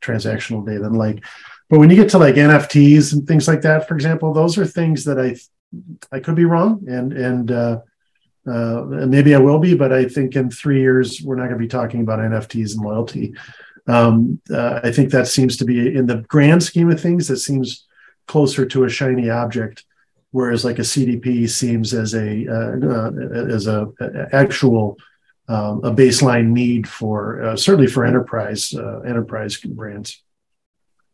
transactional 0.01 0.65
data 0.65 0.85
and 0.85 0.97
like. 0.97 1.23
But 1.69 1.79
when 1.79 1.89
you 1.89 1.95
get 1.95 2.09
to 2.11 2.17
like 2.17 2.35
NFTs 2.35 3.13
and 3.13 3.27
things 3.27 3.47
like 3.47 3.61
that, 3.61 3.87
for 3.87 3.95
example, 3.95 4.33
those 4.33 4.57
are 4.57 4.65
things 4.65 5.05
that 5.05 5.19
I 5.19 5.35
I 6.11 6.19
could 6.19 6.35
be 6.35 6.45
wrong 6.45 6.83
and 6.87 7.13
and 7.13 7.51
uh, 7.51 7.81
uh, 8.49 8.83
maybe 8.87 9.35
I 9.35 9.39
will 9.39 9.59
be, 9.59 9.75
but 9.75 9.93
I 9.93 10.05
think 10.05 10.35
in 10.35 10.49
three 10.49 10.81
years 10.81 11.21
we're 11.21 11.35
not 11.35 11.43
going 11.47 11.59
to 11.59 11.65
be 11.65 11.67
talking 11.67 12.01
about 12.01 12.19
NFTs 12.19 12.75
and 12.75 12.83
loyalty. 12.83 13.33
Um, 13.87 14.41
uh, 14.51 14.79
I 14.83 14.91
think 14.91 15.11
that 15.11 15.27
seems 15.27 15.57
to 15.57 15.65
be 15.65 15.95
in 15.95 16.05
the 16.05 16.23
grand 16.27 16.63
scheme 16.63 16.89
of 16.89 17.01
things. 17.01 17.27
That 17.27 17.37
seems 17.37 17.85
closer 18.27 18.65
to 18.65 18.83
a 18.85 18.89
shiny 18.89 19.29
object, 19.29 19.83
whereas 20.31 20.63
like 20.63 20.79
a 20.79 20.83
CDP 20.83 21.49
seems 21.49 21.93
as 21.93 22.13
a 22.13 22.47
uh, 22.47 22.87
uh 22.87 23.11
as 23.53 23.67
a, 23.67 23.87
a 23.99 24.35
actual 24.35 24.97
um, 25.47 25.83
a 25.83 25.91
baseline 25.91 26.49
need 26.49 26.87
for 26.87 27.43
uh, 27.43 27.55
certainly 27.55 27.87
for 27.87 28.05
enterprise 28.05 28.73
uh, 28.73 28.99
enterprise 28.99 29.57
brands. 29.57 30.21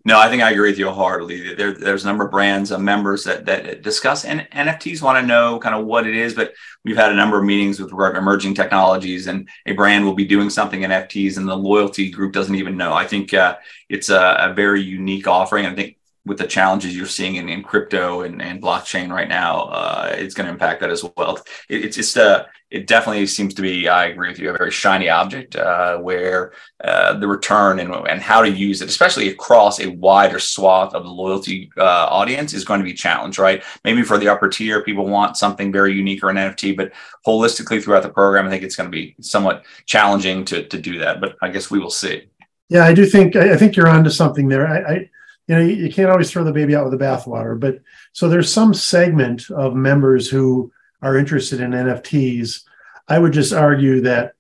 No, 0.08 0.20
I 0.20 0.30
think 0.30 0.44
I 0.44 0.52
agree 0.52 0.70
with 0.70 0.78
you 0.78 0.88
wholeheartedly. 0.88 1.56
There, 1.56 1.72
there's 1.72 2.04
a 2.04 2.08
number 2.08 2.26
of 2.26 2.32
brands, 2.32 2.72
uh, 2.72 2.78
members 2.78 3.24
that 3.24 3.46
that 3.46 3.82
discuss 3.82 4.24
and 4.24 4.48
NFTs 4.52 5.02
want 5.02 5.18
to 5.20 5.26
know 5.26 5.58
kind 5.58 5.74
of 5.74 5.86
what 5.88 6.06
it 6.06 6.16
is, 6.16 6.36
but 6.36 6.54
we've 6.84 6.96
had 6.96 7.12
a 7.12 7.16
number 7.16 7.40
of 7.40 7.46
meetings 7.46 7.80
with 7.80 7.92
regard 7.92 8.14
to 8.14 8.22
emerging 8.22 8.54
technologies, 8.54 9.26
and 9.26 9.50
a 9.66 9.72
brand 9.72 10.06
will 10.06 10.14
be 10.14 10.26
doing 10.26 10.52
something 10.52 10.84
in 10.84 10.92
NFTs, 10.92 11.38
and 11.38 11.48
the 11.48 11.58
loyalty 11.58 12.12
group 12.12 12.34
doesn't 12.34 12.54
even 12.54 12.78
know. 12.78 12.94
I 12.94 13.08
think 13.08 13.34
uh, 13.34 13.58
it's 13.90 14.10
a, 14.10 14.38
a, 14.42 14.54
very 14.54 14.82
unique 14.82 15.28
offering. 15.28 15.66
I 15.66 15.74
think 15.74 15.98
with 16.26 16.38
the 16.38 16.48
challenges 16.48 16.96
you're 16.96 17.06
seeing 17.06 17.36
in, 17.36 17.50
in 17.50 17.62
crypto 17.62 18.22
and, 18.22 18.42
and 18.42 18.62
blockchain 18.62 19.12
right 19.12 19.28
now, 19.28 19.64
uh, 19.66 20.14
it's 20.18 20.34
going 20.34 20.46
to 20.46 20.52
impact 20.52 20.82
that 20.82 20.90
as 20.90 21.06
well. 21.16 21.38
It, 21.70 21.86
it's 21.86 21.96
just 21.96 22.18
uh, 22.18 22.46
it 22.72 22.88
definitely 22.88 23.28
seems 23.28 23.54
to 23.54 23.62
be, 23.62 23.88
I 23.88 24.08
agree 24.08 24.30
with 24.30 24.40
you, 24.40 24.50
a 24.50 24.58
very 24.58 24.72
shiny 24.72 25.08
object 25.08 25.56
uh, 25.56 25.98
where 26.00 26.54
uh, 26.84 27.14
the 27.14 27.28
return 27.28 27.80
and, 27.80 27.94
and 27.94 28.22
how 28.22 28.42
to 28.42 28.50
use 28.50 28.82
it, 28.82 28.90
especially 28.90 29.30
across 29.30 29.80
a 29.80 29.92
wider 29.92 30.40
swath 30.40 30.96
of 30.96 31.04
the 31.04 31.10
loyalty 31.10 31.72
uh, 31.78 32.08
audience, 32.10 32.54
is 32.54 32.66
going 32.66 32.80
to 32.80 32.84
be 32.84 32.94
challenged, 32.94 33.38
right? 33.38 33.64
Maybe 33.84 34.02
for 34.02 34.18
the 34.18 34.28
upper 34.28 34.50
tier, 34.50 34.84
people 34.84 35.08
want 35.08 35.38
something 35.38 35.72
very 35.72 35.94
unique 35.94 36.24
or 36.24 36.30
an 36.32 36.38
NFT, 36.38 36.76
but 36.76 36.92
holistically 37.26 37.82
throughout 37.82 38.04
the 38.04 38.10
program, 38.10 38.48
I 38.48 38.50
think 38.50 38.64
it's 38.64 38.76
going 38.76 38.92
to 38.92 38.96
be 38.96 39.16
somewhat 39.22 39.64
challenging 39.86 40.44
to, 40.46 40.68
to 40.68 40.78
do 40.78 41.00
that. 41.00 41.22
But 41.22 41.38
I 41.42 41.50
guess 41.50 41.70
we 41.70 41.80
will 41.80 41.92
see. 41.92 42.24
Yeah, 42.68 42.84
I 42.84 42.94
do 42.94 43.06
think 43.06 43.36
I 43.36 43.56
think 43.58 43.76
you're 43.76 43.88
onto 43.88 44.10
something 44.10 44.48
there. 44.48 44.68
I, 44.68 44.94
I 44.94 45.10
you 45.48 45.56
know, 45.56 45.62
you, 45.62 45.76
you 45.76 45.94
can't 45.94 46.10
always 46.10 46.32
throw 46.32 46.44
the 46.44 46.52
baby 46.52 46.76
out 46.76 46.90
with 46.90 46.98
the 46.98 47.04
bathwater, 47.04 47.60
but 47.60 47.80
so 48.14 48.28
there's 48.28 48.52
some 48.52 48.74
segment 48.74 49.50
of 49.52 49.76
members 49.76 50.30
who 50.30 50.72
are 51.02 51.18
interested 51.18 51.62
in 51.62 51.72
NFTs. 51.72 52.64
I 53.08 53.20
would 53.20 53.34
just 53.34 53.54
argue 53.54 54.02
that 54.02 54.34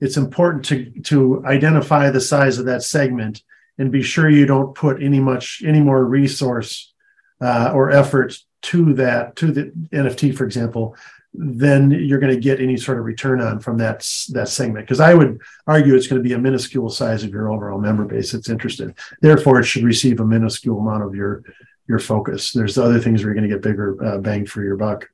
it's 0.00 0.16
important 0.16 0.64
to 0.66 0.90
to 1.02 1.44
identify 1.46 2.10
the 2.10 2.20
size 2.20 2.58
of 2.58 2.66
that 2.66 2.82
segment 2.82 3.42
and 3.78 3.90
be 3.90 4.02
sure 4.02 4.28
you 4.28 4.46
don't 4.46 4.74
put 4.74 5.02
any 5.02 5.20
much 5.20 5.62
any 5.64 5.80
more 5.80 6.04
resource 6.04 6.92
uh, 7.40 7.72
or 7.74 7.90
effort 7.90 8.36
to 8.62 8.92
that 8.94 9.36
to 9.36 9.52
the 9.52 9.72
NFT, 9.92 10.36
for 10.36 10.44
example, 10.44 10.96
then 11.32 11.90
you're 11.90 12.18
going 12.18 12.34
to 12.34 12.40
get 12.40 12.60
any 12.60 12.76
sort 12.76 12.98
of 12.98 13.04
return 13.04 13.40
on 13.40 13.60
from 13.60 13.78
that 13.78 14.00
that 14.30 14.48
segment. 14.48 14.86
Because 14.86 15.00
I 15.00 15.14
would 15.14 15.40
argue 15.66 15.94
it's 15.94 16.06
going 16.06 16.22
to 16.22 16.28
be 16.28 16.34
a 16.34 16.38
minuscule 16.38 16.90
size 16.90 17.22
of 17.22 17.30
your 17.30 17.52
overall 17.52 17.80
member 17.80 18.04
base 18.04 18.32
that's 18.32 18.48
interested. 18.48 18.94
Therefore, 19.20 19.60
it 19.60 19.64
should 19.64 19.84
receive 19.84 20.20
a 20.20 20.24
minuscule 20.24 20.78
amount 20.78 21.04
of 21.04 21.14
your 21.14 21.42
your 21.88 21.98
focus. 21.98 22.52
There's 22.52 22.78
other 22.78 22.98
things 22.98 23.22
where 23.22 23.32
you're 23.32 23.40
going 23.40 23.48
to 23.48 23.54
get 23.54 23.62
bigger 23.62 24.04
uh, 24.04 24.18
bang 24.18 24.46
for 24.46 24.62
your 24.62 24.76
buck. 24.76 25.08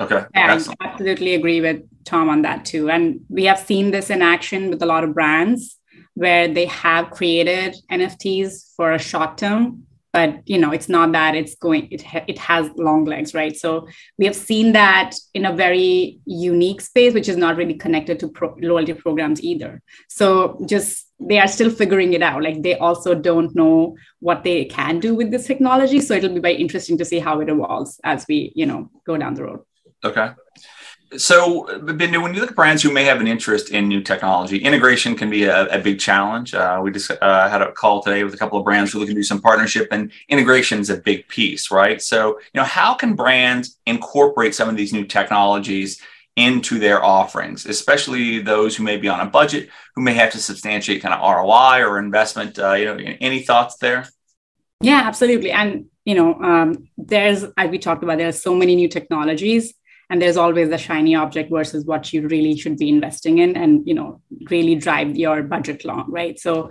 Okay. 0.00 0.24
I 0.34 0.58
absolutely 0.80 1.34
agree 1.34 1.60
with 1.60 1.82
Tom 2.04 2.28
on 2.28 2.42
that 2.42 2.64
too. 2.64 2.90
And 2.90 3.20
we 3.28 3.44
have 3.44 3.60
seen 3.60 3.90
this 3.90 4.10
in 4.10 4.22
action 4.22 4.70
with 4.70 4.82
a 4.82 4.86
lot 4.86 5.04
of 5.04 5.14
brands 5.14 5.78
where 6.14 6.48
they 6.48 6.66
have 6.66 7.10
created 7.10 7.76
NFTs 7.90 8.74
for 8.76 8.92
a 8.92 8.98
short 8.98 9.38
term 9.38 9.86
but 10.14 10.48
you 10.48 10.58
know 10.58 10.70
it's 10.70 10.88
not 10.88 11.10
that 11.10 11.34
it's 11.34 11.56
going 11.56 11.88
it, 11.90 12.00
ha- 12.00 12.24
it 12.28 12.38
has 12.38 12.70
long 12.76 13.04
legs 13.04 13.34
right? 13.34 13.56
So 13.56 13.88
we 14.16 14.24
have 14.26 14.36
seen 14.36 14.72
that 14.72 15.16
in 15.34 15.44
a 15.44 15.52
very 15.52 16.20
unique 16.24 16.80
space 16.80 17.12
which 17.12 17.28
is 17.28 17.36
not 17.36 17.56
really 17.56 17.74
connected 17.74 18.20
to 18.20 18.28
pro- 18.28 18.56
loyalty 18.60 18.94
programs 18.94 19.42
either. 19.42 19.82
So 20.08 20.64
just 20.66 21.08
they 21.18 21.38
are 21.40 21.48
still 21.48 21.70
figuring 21.70 22.12
it 22.12 22.22
out. 22.22 22.42
Like 22.42 22.62
they 22.62 22.78
also 22.78 23.14
don't 23.14 23.54
know 23.56 23.96
what 24.20 24.44
they 24.44 24.64
can 24.66 25.00
do 25.00 25.14
with 25.14 25.32
this 25.32 25.46
technology. 25.46 26.00
So 26.00 26.14
it'll 26.14 26.34
be 26.34 26.40
very 26.40 26.56
interesting 26.56 26.96
to 26.98 27.04
see 27.04 27.18
how 27.18 27.40
it 27.40 27.48
evolves 27.48 28.00
as 28.04 28.24
we 28.28 28.52
you 28.54 28.66
know 28.66 28.90
go 29.04 29.16
down 29.16 29.34
the 29.34 29.44
road. 29.44 29.60
Okay 30.04 30.30
so, 31.16 31.64
Bindu, 31.64 32.22
when 32.22 32.34
you 32.34 32.40
look 32.40 32.50
at 32.50 32.56
brands 32.56 32.82
who 32.82 32.92
may 32.92 33.04
have 33.04 33.20
an 33.20 33.26
interest 33.26 33.70
in 33.70 33.88
new 33.88 34.02
technology, 34.02 34.58
integration 34.58 35.16
can 35.16 35.30
be 35.30 35.44
a, 35.44 35.66
a 35.66 35.78
big 35.78 35.98
challenge. 35.98 36.54
Uh, 36.54 36.80
we 36.82 36.90
just 36.90 37.10
uh, 37.10 37.48
had 37.48 37.62
a 37.62 37.72
call 37.72 38.02
today 38.02 38.24
with 38.24 38.34
a 38.34 38.36
couple 38.36 38.58
of 38.58 38.64
brands 38.64 38.92
who 38.92 38.98
are 38.98 39.00
looking 39.00 39.14
to 39.14 39.20
do 39.20 39.24
some 39.24 39.40
partnership, 39.40 39.88
and 39.90 40.12
integration 40.28 40.80
is 40.80 40.90
a 40.90 40.96
big 40.96 41.26
piece, 41.28 41.70
right? 41.70 42.00
So, 42.02 42.38
you 42.52 42.60
know, 42.60 42.64
how 42.64 42.94
can 42.94 43.14
brands 43.14 43.78
incorporate 43.86 44.54
some 44.54 44.68
of 44.68 44.76
these 44.76 44.92
new 44.92 45.04
technologies 45.04 46.00
into 46.36 46.78
their 46.78 47.04
offerings, 47.04 47.66
especially 47.66 48.40
those 48.40 48.76
who 48.76 48.82
may 48.82 48.96
be 48.96 49.08
on 49.08 49.20
a 49.20 49.26
budget, 49.26 49.68
who 49.94 50.02
may 50.02 50.14
have 50.14 50.32
to 50.32 50.38
substantiate 50.38 51.02
kind 51.02 51.14
of 51.14 51.20
ROI 51.20 51.82
or 51.84 51.98
investment? 51.98 52.58
Uh, 52.58 52.72
you 52.72 52.84
know, 52.86 52.96
any 53.20 53.42
thoughts 53.42 53.76
there? 53.76 54.08
Yeah, 54.80 55.02
absolutely. 55.04 55.50
And 55.50 55.86
you 56.04 56.14
know, 56.14 56.34
um, 56.34 56.88
there's 56.98 57.44
as 57.56 57.70
we 57.70 57.78
talked 57.78 58.02
about, 58.02 58.18
there 58.18 58.28
are 58.28 58.32
so 58.32 58.54
many 58.54 58.76
new 58.76 58.88
technologies 58.88 59.74
and 60.14 60.22
there's 60.22 60.36
always 60.36 60.68
a 60.70 60.78
shiny 60.78 61.16
object 61.16 61.50
versus 61.50 61.84
what 61.84 62.12
you 62.12 62.28
really 62.28 62.56
should 62.56 62.76
be 62.76 62.88
investing 62.88 63.38
in 63.38 63.56
and 63.56 63.82
you 63.84 63.94
know 63.94 64.20
really 64.48 64.76
drive 64.76 65.16
your 65.16 65.42
budget 65.42 65.84
long 65.84 66.06
right? 66.08 66.38
So 66.38 66.70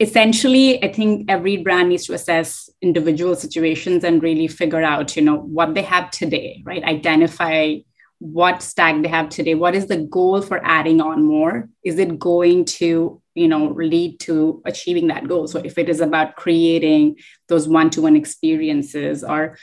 essentially 0.00 0.80
i 0.84 0.92
think 0.92 1.28
every 1.28 1.56
brand 1.56 1.88
needs 1.88 2.06
to 2.06 2.14
assess 2.14 2.70
individual 2.80 3.34
situations 3.34 4.04
and 4.04 4.22
really 4.22 4.46
figure 4.46 4.84
out 4.90 5.16
you 5.16 5.22
know 5.22 5.38
what 5.38 5.74
they 5.74 5.82
have 5.82 6.08
today 6.12 6.62
right? 6.64 6.84
Identify 6.84 7.78
what 8.20 8.62
stack 8.62 9.00
they 9.02 9.08
have 9.08 9.28
today. 9.28 9.54
What 9.54 9.76
is 9.76 9.86
the 9.86 9.98
goal 9.98 10.42
for 10.42 10.60
adding 10.64 11.00
on 11.00 11.24
more? 11.24 11.68
Is 11.84 11.98
it 11.98 12.18
going 12.18 12.64
to 12.64 13.22
you 13.34 13.48
know 13.48 13.68
lead 13.68 14.18
to 14.20 14.60
achieving 14.64 15.06
that 15.08 15.28
goal? 15.28 15.46
So 15.46 15.60
if 15.60 15.78
it 15.78 15.88
is 15.88 16.00
about 16.00 16.36
creating 16.36 17.16
those 17.48 17.68
one-to-one 17.68 18.16
experiences 18.16 19.22
or 19.22 19.56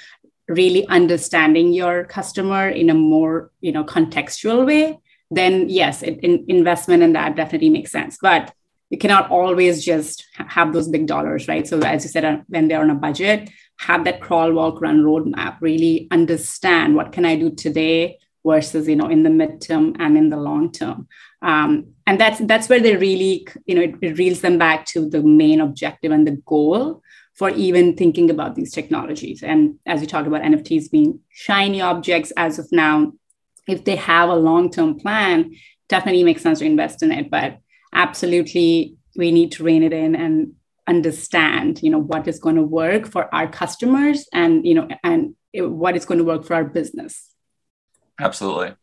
really 0.47 0.87
understanding 0.87 1.73
your 1.73 2.03
customer 2.05 2.69
in 2.69 2.89
a 2.89 2.93
more 2.93 3.51
you 3.61 3.71
know 3.71 3.83
contextual 3.83 4.65
way 4.65 4.99
then 5.31 5.67
yes 5.69 6.03
it, 6.03 6.19
in, 6.21 6.45
investment 6.47 7.01
in 7.03 7.13
that 7.13 7.35
definitely 7.35 7.69
makes 7.69 7.91
sense. 7.91 8.17
But 8.21 8.53
you 8.91 8.97
cannot 8.99 9.31
always 9.31 9.83
just 9.83 10.23
have 10.35 10.71
those 10.71 10.87
big 10.87 11.07
dollars 11.07 11.47
right? 11.47 11.67
So 11.67 11.79
as 11.79 12.03
you 12.03 12.09
said 12.09 12.25
uh, 12.25 12.37
when 12.47 12.67
they're 12.67 12.81
on 12.81 12.89
a 12.89 12.95
budget 12.95 13.49
have 13.77 14.05
that 14.05 14.21
crawl 14.21 14.53
walk 14.53 14.81
run 14.81 15.03
roadmap 15.03 15.57
really 15.59 16.07
understand 16.09 16.95
what 16.95 17.11
can 17.11 17.25
i 17.25 17.35
do 17.35 17.49
today 17.49 18.17
versus 18.45 18.87
you 18.87 18.95
know 18.95 19.09
in 19.09 19.23
the 19.23 19.29
midterm 19.29 19.95
and 19.99 20.17
in 20.17 20.29
the 20.29 20.37
long 20.37 20.71
term. 20.71 21.07
Um, 21.41 21.87
and 22.07 22.19
that's 22.19 22.39
that's 22.45 22.69
where 22.69 22.79
they 22.79 22.95
really 22.95 23.47
you 23.65 23.75
know 23.75 23.81
it, 23.81 23.95
it 24.01 24.17
reels 24.17 24.41
them 24.41 24.57
back 24.57 24.85
to 24.87 25.09
the 25.09 25.21
main 25.21 25.59
objective 25.59 26.11
and 26.11 26.27
the 26.27 26.41
goal 26.45 27.01
for 27.35 27.49
even 27.49 27.95
thinking 27.95 28.29
about 28.29 28.55
these 28.55 28.71
technologies. 28.71 29.43
And 29.43 29.77
as 29.85 30.01
you 30.01 30.07
talk 30.07 30.25
about 30.25 30.41
NFTs 30.41 30.89
being 30.89 31.19
shiny 31.29 31.81
objects 31.81 32.31
as 32.37 32.59
of 32.59 32.67
now, 32.71 33.11
if 33.67 33.83
they 33.83 33.97
have 33.97 34.29
a 34.29 34.35
long 34.35 34.71
term 34.71 34.97
plan, 34.97 35.55
definitely 35.89 36.23
makes 36.23 36.41
sense 36.41 36.59
to 36.59 36.65
invest 36.65 37.03
in 37.03 37.11
it. 37.11 37.29
But 37.29 37.59
absolutely, 37.93 38.95
we 39.15 39.31
need 39.31 39.51
to 39.53 39.63
rein 39.63 39.83
it 39.83 39.93
in 39.93 40.15
and 40.15 40.53
understand, 40.87 41.81
you 41.81 41.89
know, 41.89 41.99
what 41.99 42.27
is 42.27 42.39
going 42.39 42.55
to 42.55 42.63
work 42.63 43.07
for 43.07 43.33
our 43.33 43.47
customers 43.47 44.27
and, 44.33 44.65
you 44.65 44.75
know, 44.75 44.87
and 45.03 45.35
what 45.53 45.95
is 45.95 46.05
going 46.05 46.19
to 46.19 46.23
work 46.23 46.45
for 46.45 46.53
our 46.53 46.63
business. 46.63 47.31
Absolutely. 48.19 48.75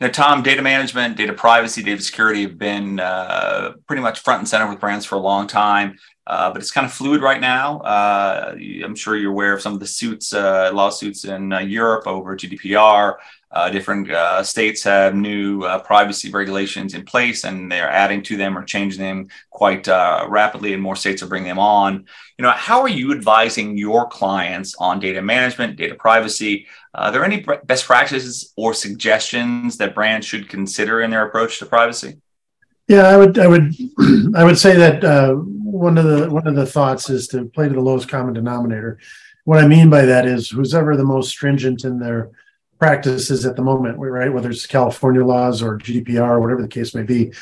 Know, 0.00 0.08
Tom, 0.08 0.42
data 0.42 0.60
management, 0.60 1.16
data 1.16 1.32
privacy, 1.32 1.82
data 1.82 2.02
security 2.02 2.42
have 2.42 2.58
been 2.58 3.00
uh, 3.00 3.72
pretty 3.86 4.02
much 4.02 4.20
front 4.20 4.40
and 4.40 4.48
center 4.48 4.68
with 4.68 4.80
brands 4.80 5.06
for 5.06 5.14
a 5.16 5.20
long 5.20 5.46
time. 5.46 5.96
Uh, 6.26 6.50
but 6.50 6.62
it's 6.62 6.70
kind 6.70 6.86
of 6.86 6.92
fluid 6.92 7.20
right 7.20 7.40
now. 7.40 7.80
Uh, 7.80 8.54
I'm 8.82 8.94
sure 8.94 9.16
you're 9.16 9.30
aware 9.30 9.52
of 9.52 9.60
some 9.60 9.74
of 9.74 9.80
the 9.80 9.86
suits, 9.86 10.32
uh, 10.32 10.70
lawsuits 10.72 11.24
in 11.24 11.52
uh, 11.52 11.58
Europe 11.58 12.06
over 12.06 12.34
GDPR. 12.34 13.16
Uh, 13.54 13.70
different 13.70 14.10
uh, 14.10 14.42
states 14.42 14.82
have 14.82 15.14
new 15.14 15.62
privacy 15.84 16.30
regulations 16.30 16.92
in 16.92 17.04
place, 17.04 17.44
and 17.44 17.70
they're 17.70 17.88
adding 17.88 18.20
to 18.20 18.36
them 18.36 18.58
or 18.58 18.64
changing 18.64 19.00
them 19.00 19.28
quite 19.50 19.86
rapidly, 19.86 20.74
and 20.74 20.82
more 20.82 20.96
states 20.96 21.22
are 21.22 21.28
bringing 21.28 21.48
them 21.48 21.58
on. 21.58 22.04
You 22.36 22.42
know, 22.42 22.50
how 22.50 22.82
are 22.82 22.88
you 22.88 23.12
advising 23.12 23.78
your 23.78 24.08
clients 24.08 24.74
on 24.78 24.98
data 24.98 25.22
management, 25.22 25.76
data 25.76 25.94
privacy? 25.94 26.66
are 26.94 27.10
there 27.10 27.24
any 27.24 27.44
best 27.64 27.86
practices 27.86 28.52
or 28.56 28.72
suggestions 28.72 29.76
that 29.78 29.94
brands 29.94 30.26
should 30.26 30.48
consider 30.48 31.02
in 31.02 31.10
their 31.10 31.26
approach 31.26 31.58
to 31.58 31.66
privacy? 31.66 32.20
Yeah, 32.86 33.08
I 33.08 33.16
would, 33.16 33.38
I 33.38 33.46
would, 33.46 33.74
I 34.36 34.44
would 34.44 34.58
say 34.58 34.76
that 34.76 35.02
uh, 35.02 35.34
one 35.34 35.98
of 35.98 36.04
the 36.04 36.30
one 36.30 36.46
of 36.46 36.54
the 36.54 36.66
thoughts 36.66 37.10
is 37.10 37.26
to 37.28 37.46
play 37.46 37.68
to 37.68 37.74
the 37.74 37.80
lowest 37.80 38.08
common 38.08 38.34
denominator. 38.34 38.98
What 39.44 39.62
I 39.62 39.66
mean 39.66 39.90
by 39.90 40.02
that 40.02 40.26
is 40.26 40.48
who's 40.48 40.74
ever 40.74 40.96
the 40.96 41.04
most 41.04 41.30
stringent 41.30 41.84
in 41.84 41.98
their 41.98 42.30
practices 42.78 43.46
at 43.46 43.56
the 43.56 43.62
moment, 43.62 43.98
right? 43.98 44.32
Whether 44.32 44.50
it's 44.50 44.66
California 44.66 45.24
laws 45.24 45.62
or 45.62 45.78
GDPR 45.78 46.28
or 46.28 46.40
whatever 46.40 46.62
the 46.62 46.68
case 46.68 46.94
may 46.94 47.02
be, 47.02 47.32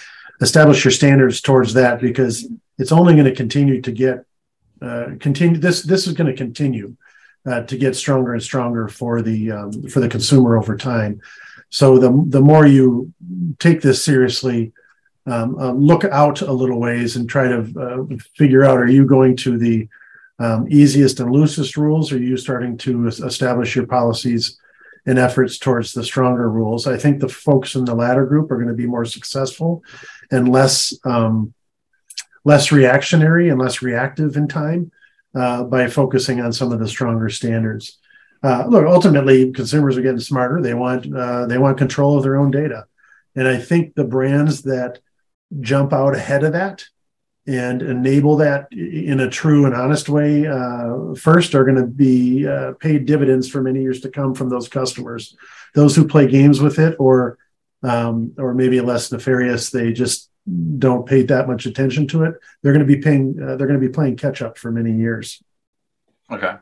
establish 0.41 0.85
your 0.85 0.93
standards 0.93 1.41
towards 1.41 1.75
that 1.75 2.01
because 2.01 2.47
it's 2.79 2.93
only 2.93 3.15
going 3.15 3.27
to 3.27 3.35
continue 3.35 3.81
to 3.81 3.93
get 3.93 4.25
uh, 4.81 5.11
continue. 5.21 5.59
This 5.59 5.83
this 5.83 6.07
is 6.07 6.15
going 6.15 6.31
to 6.31 6.37
continue 6.37 6.97
uh, 7.47 7.63
to 7.63 7.77
get 7.77 7.97
stronger 7.97 8.33
and 8.33 8.43
stronger 8.43 8.89
for 8.89 9.23
the 9.23 9.53
um, 9.53 9.83
for 9.89 10.01
the 10.01 10.09
consumer 10.09 10.57
over 10.57 10.77
time. 10.77 11.21
So 11.71 11.99
the 11.99 12.25
the 12.29 12.41
more 12.41 12.67
you 12.67 13.13
take 13.59 13.81
this 13.81 14.05
seriously 14.05 14.73
um, 15.27 15.57
uh, 15.59 15.73
look 15.73 16.05
out 16.05 16.41
a 16.43 16.53
little 16.53 16.81
ways 16.81 17.17
and 17.17 17.29
try 17.29 17.49
to 17.49 18.09
uh, 18.11 18.17
figure 18.37 18.65
out 18.65 18.79
are 18.79 18.89
you 18.89 19.07
going 19.07 19.37
to 19.37 19.57
the 19.57 19.89
um, 20.39 20.67
easiest 20.69 21.21
and 21.21 21.31
loosest 21.31 21.77
rules 21.77 22.11
or 22.11 22.17
are 22.17 22.21
you 22.21 22.37
starting 22.37 22.77
to 22.79 23.07
establish 23.07 23.77
your 23.77 23.87
policies 23.87 24.59
and 25.07 25.19
efforts 25.19 25.59
towards 25.59 25.93
the 25.93 26.05
stronger 26.05 26.49
rules. 26.49 26.87
I 26.87 26.97
think 26.97 27.21
the 27.21 27.29
folks 27.29 27.75
in 27.75 27.85
the 27.85 27.95
latter 27.95 28.25
group 28.25 28.51
are 28.51 28.57
going 28.57 28.69
to 28.69 28.75
be 28.75 28.87
more 28.87 29.05
successful 29.05 29.83
and 30.31 30.49
less 30.49 30.95
um, 31.05 31.55
less 32.45 32.73
reactionary 32.73 33.49
and 33.49 33.61
less 33.61 33.83
reactive 33.83 34.37
in 34.37 34.49
time 34.49 34.91
uh, 35.35 35.65
by 35.65 35.89
focusing 35.89 36.41
on 36.41 36.53
some 36.53 36.73
of 36.73 36.81
the 36.81 36.89
stronger 36.89 37.29
standards. 37.29 37.99
Uh, 38.43 38.67
look 38.67 38.85
ultimately 38.85 39.53
consumers 39.53 39.97
are 39.97 40.03
getting 40.03 40.21
smarter. 40.21 40.61
They 40.61 40.75
want 40.75 41.13
uh, 41.15 41.47
they 41.47 41.59
want 41.59 41.79
control 41.79 42.17
of 42.17 42.23
their 42.23 42.37
own 42.37 42.51
data. 42.51 42.87
And 43.35 43.49
i 43.49 43.57
think 43.57 43.95
the 43.95 44.05
brands 44.05 44.63
that 44.63 45.01
jump 45.61 45.93
out 45.93 46.15
ahead 46.15 46.45
of 46.45 46.53
that 46.53 46.85
and 47.47 47.83
enable 47.83 48.37
that 48.37 48.73
in 48.73 49.21
a 49.21 49.29
true 49.29 49.67
and 49.67 49.75
honest 49.75 50.09
way 50.09 50.47
uh, 50.47 51.15
first 51.15 51.55
are 51.55 51.65
going 51.65 51.77
to 51.77 51.87
be 51.87 52.47
uh, 52.47 52.73
paid 52.75 53.05
dividends 53.05 53.49
for 53.49 53.63
many 53.63 53.83
years 53.83 54.01
to 54.01 54.11
come 54.11 54.35
from 54.35 54.49
those 54.49 54.69
customers. 54.69 55.37
Those 55.75 55.97
who 55.97 56.07
play 56.07 56.29
games 56.29 56.61
with 56.61 56.79
it 56.79 56.97
or 56.99 57.39
um, 57.83 58.35
or 58.39 58.55
maybe 58.55 58.81
less 58.81 59.11
nefarious, 59.11 59.71
they 59.71 59.93
just 59.93 60.31
don't 60.79 61.07
pay 61.07 61.23
that 61.23 61.49
much 61.49 61.67
attention 61.67 62.07
to 62.09 62.25
it. 62.25 62.35
They're 62.63 62.73
going 62.73 62.87
to 62.87 62.97
be 62.97 63.03
paying. 63.03 63.37
Uh, 63.41 63.57
they're 63.57 63.67
going 63.67 63.81
to 63.81 63.87
be 63.87 63.93
playing 63.93 64.17
catch 64.17 64.41
up 64.41 64.57
for 64.57 64.71
many 64.71 64.93
years. 64.93 65.43
Okay. 66.31 66.55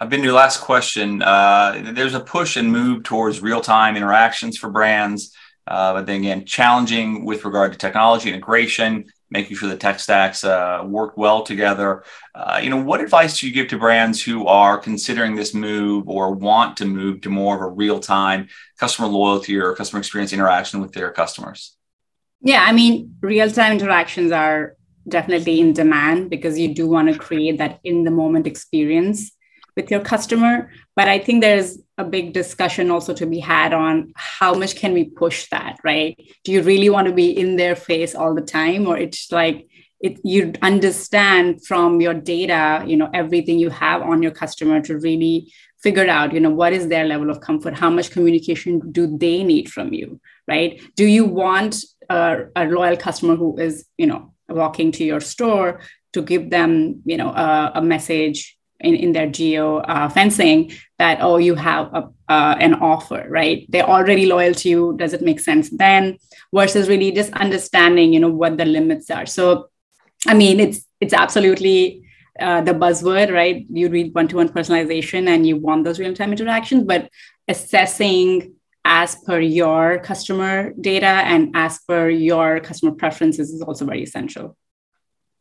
I've 0.00 0.10
been 0.10 0.20
to 0.20 0.26
your 0.26 0.34
last 0.34 0.60
question. 0.60 1.22
Uh, 1.22 1.90
there's 1.92 2.14
a 2.14 2.20
push 2.20 2.56
and 2.56 2.70
move 2.70 3.02
towards 3.02 3.40
real 3.40 3.60
time 3.60 3.96
interactions 3.96 4.56
for 4.56 4.70
brands. 4.70 5.34
Uh, 5.66 5.92
but 5.92 6.06
then 6.06 6.20
again, 6.20 6.44
challenging 6.46 7.24
with 7.24 7.44
regard 7.44 7.72
to 7.72 7.78
technology 7.78 8.30
integration, 8.30 9.04
making 9.30 9.56
sure 9.56 9.68
the 9.68 9.76
tech 9.76 10.00
stacks 10.00 10.44
uh, 10.44 10.82
work 10.84 11.16
well 11.16 11.42
together. 11.42 12.04
Uh, 12.34 12.60
you 12.62 12.70
know, 12.70 12.82
what 12.82 13.00
advice 13.00 13.38
do 13.38 13.46
you 13.46 13.52
give 13.52 13.68
to 13.68 13.78
brands 13.78 14.22
who 14.22 14.46
are 14.46 14.78
considering 14.78 15.36
this 15.36 15.54
move 15.54 16.08
or 16.08 16.32
want 16.32 16.76
to 16.78 16.84
move 16.84 17.20
to 17.20 17.30
more 17.30 17.56
of 17.56 17.62
a 17.62 17.68
real-time 17.74 18.48
customer 18.78 19.08
loyalty 19.08 19.56
or 19.56 19.74
customer 19.74 19.98
experience 19.98 20.32
interaction 20.32 20.80
with 20.80 20.92
their 20.92 21.10
customers? 21.10 21.76
Yeah, 22.40 22.64
I 22.66 22.72
mean, 22.72 23.16
real-time 23.20 23.72
interactions 23.72 24.32
are 24.32 24.76
definitely 25.08 25.60
in 25.60 25.72
demand 25.72 26.30
because 26.30 26.58
you 26.58 26.74
do 26.74 26.86
want 26.86 27.12
to 27.12 27.18
create 27.18 27.58
that 27.58 27.80
in 27.84 28.04
the 28.04 28.10
moment 28.10 28.46
experience 28.46 29.32
with 29.78 29.92
your 29.92 30.00
customer. 30.00 30.70
But 30.96 31.06
I 31.08 31.18
think 31.20 31.40
there's 31.40 31.78
a 31.98 32.04
big 32.04 32.32
discussion 32.32 32.90
also 32.90 33.14
to 33.14 33.26
be 33.26 33.38
had 33.38 33.72
on 33.72 34.12
how 34.16 34.52
much 34.54 34.74
can 34.74 34.92
we 34.92 35.04
push 35.04 35.48
that, 35.50 35.78
right? 35.84 36.18
Do 36.44 36.50
you 36.52 36.62
really 36.62 36.90
want 36.90 37.06
to 37.06 37.14
be 37.14 37.30
in 37.30 37.56
their 37.56 37.76
face 37.76 38.14
all 38.16 38.34
the 38.34 38.42
time? 38.42 38.88
Or 38.88 38.98
it's 38.98 39.30
like 39.30 39.68
it, 40.00 40.18
you 40.24 40.52
understand 40.62 41.64
from 41.64 42.00
your 42.00 42.14
data, 42.14 42.84
you 42.90 42.96
know, 42.96 43.08
everything 43.14 43.60
you 43.60 43.70
have 43.70 44.02
on 44.02 44.20
your 44.20 44.32
customer 44.32 44.80
to 44.82 44.98
really 44.98 45.52
figure 45.80 46.08
out, 46.08 46.32
you 46.32 46.40
know, 46.40 46.50
what 46.50 46.72
is 46.72 46.88
their 46.88 47.04
level 47.04 47.30
of 47.30 47.40
comfort? 47.40 47.74
How 47.74 47.90
much 47.90 48.10
communication 48.10 48.80
do 48.90 49.16
they 49.16 49.44
need 49.44 49.70
from 49.70 49.92
you, 49.92 50.20
right? 50.48 50.82
Do 50.96 51.06
you 51.06 51.24
want 51.24 51.84
a, 52.10 52.46
a 52.56 52.64
loyal 52.66 52.96
customer 52.96 53.36
who 53.36 53.56
is, 53.58 53.86
you 53.96 54.08
know, 54.08 54.34
walking 54.48 54.90
to 54.92 55.04
your 55.04 55.20
store 55.20 55.80
to 56.14 56.22
give 56.22 56.50
them, 56.50 57.02
you 57.04 57.16
know, 57.16 57.28
a, 57.28 57.72
a 57.76 57.82
message 57.82 58.57
in, 58.80 58.94
in 58.94 59.12
their 59.12 59.28
geo 59.28 59.78
uh, 59.78 60.08
fencing 60.08 60.72
that 60.98 61.18
oh 61.20 61.36
you 61.36 61.54
have 61.54 61.92
a, 61.94 62.08
uh, 62.28 62.56
an 62.60 62.74
offer 62.74 63.26
right? 63.28 63.66
They're 63.68 63.88
already 63.88 64.26
loyal 64.26 64.54
to 64.54 64.68
you. 64.68 64.94
Does 64.96 65.12
it 65.12 65.22
make 65.22 65.40
sense 65.40 65.70
then? 65.70 66.18
Versus 66.54 66.88
really 66.88 67.12
just 67.12 67.32
understanding 67.32 68.12
you 68.12 68.20
know 68.20 68.30
what 68.30 68.56
the 68.56 68.64
limits 68.64 69.10
are. 69.10 69.26
So 69.26 69.68
i 70.26 70.34
mean 70.34 70.58
it's 70.58 70.84
it's 71.00 71.14
absolutely 71.14 72.02
uh, 72.40 72.60
the 72.60 72.72
buzzword 72.72 73.32
right? 73.32 73.66
You 73.68 73.88
read 73.88 74.14
one-to-one 74.14 74.50
personalization 74.50 75.28
and 75.28 75.46
you 75.46 75.56
want 75.56 75.84
those 75.84 75.98
real-time 75.98 76.32
interactions 76.32 76.84
but 76.84 77.10
assessing 77.48 78.54
as 78.84 79.16
per 79.16 79.40
your 79.40 79.98
customer 79.98 80.72
data 80.80 81.06
and 81.06 81.50
as 81.54 81.80
per 81.80 82.08
your 82.08 82.60
customer 82.60 82.92
preferences 82.92 83.50
is 83.50 83.60
also 83.60 83.84
very 83.84 84.02
essential. 84.02 84.56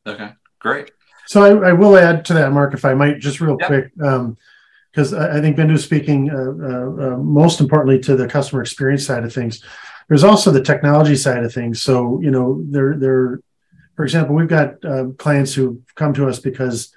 Okay 0.06 0.32
great 0.60 0.92
so 1.28 1.44
I, 1.44 1.70
I, 1.70 1.74
will 1.74 1.98
add 1.98 2.26
to 2.26 2.34
that, 2.36 2.52
Mark, 2.52 2.74
if 2.74 2.86
I 2.86 2.94
might, 2.94 3.20
just 3.20 3.42
real 3.42 3.58
yep. 3.60 3.68
quick, 3.68 3.96
because 3.96 5.14
um, 5.14 5.20
I, 5.20 5.38
I, 5.38 5.42
think 5.42 5.60
is 5.60 5.84
speaking 5.84 6.30
uh, 6.30 6.36
uh, 6.36 7.14
uh, 7.14 7.18
most 7.18 7.60
importantly 7.60 8.00
to 8.00 8.16
the 8.16 8.28
customer 8.28 8.62
experience 8.62 9.06
side 9.06 9.24
of 9.24 9.34
things. 9.34 9.64
There's 10.08 10.24
also 10.24 10.52
the 10.52 10.64
technology 10.64 11.18
side 11.18 11.44
of 11.44 11.54
things. 11.54 11.82
So 11.82 12.22
you 12.22 12.32
know, 12.32 12.64
there, 12.70 12.96
there, 12.98 13.42
for 13.96 14.04
example, 14.04 14.36
we've 14.36 14.48
got 14.48 14.84
uh, 14.86 15.08
clients 15.18 15.54
who 15.54 15.82
come 15.96 16.14
to 16.14 16.30
us 16.30 16.40
because 16.40 16.94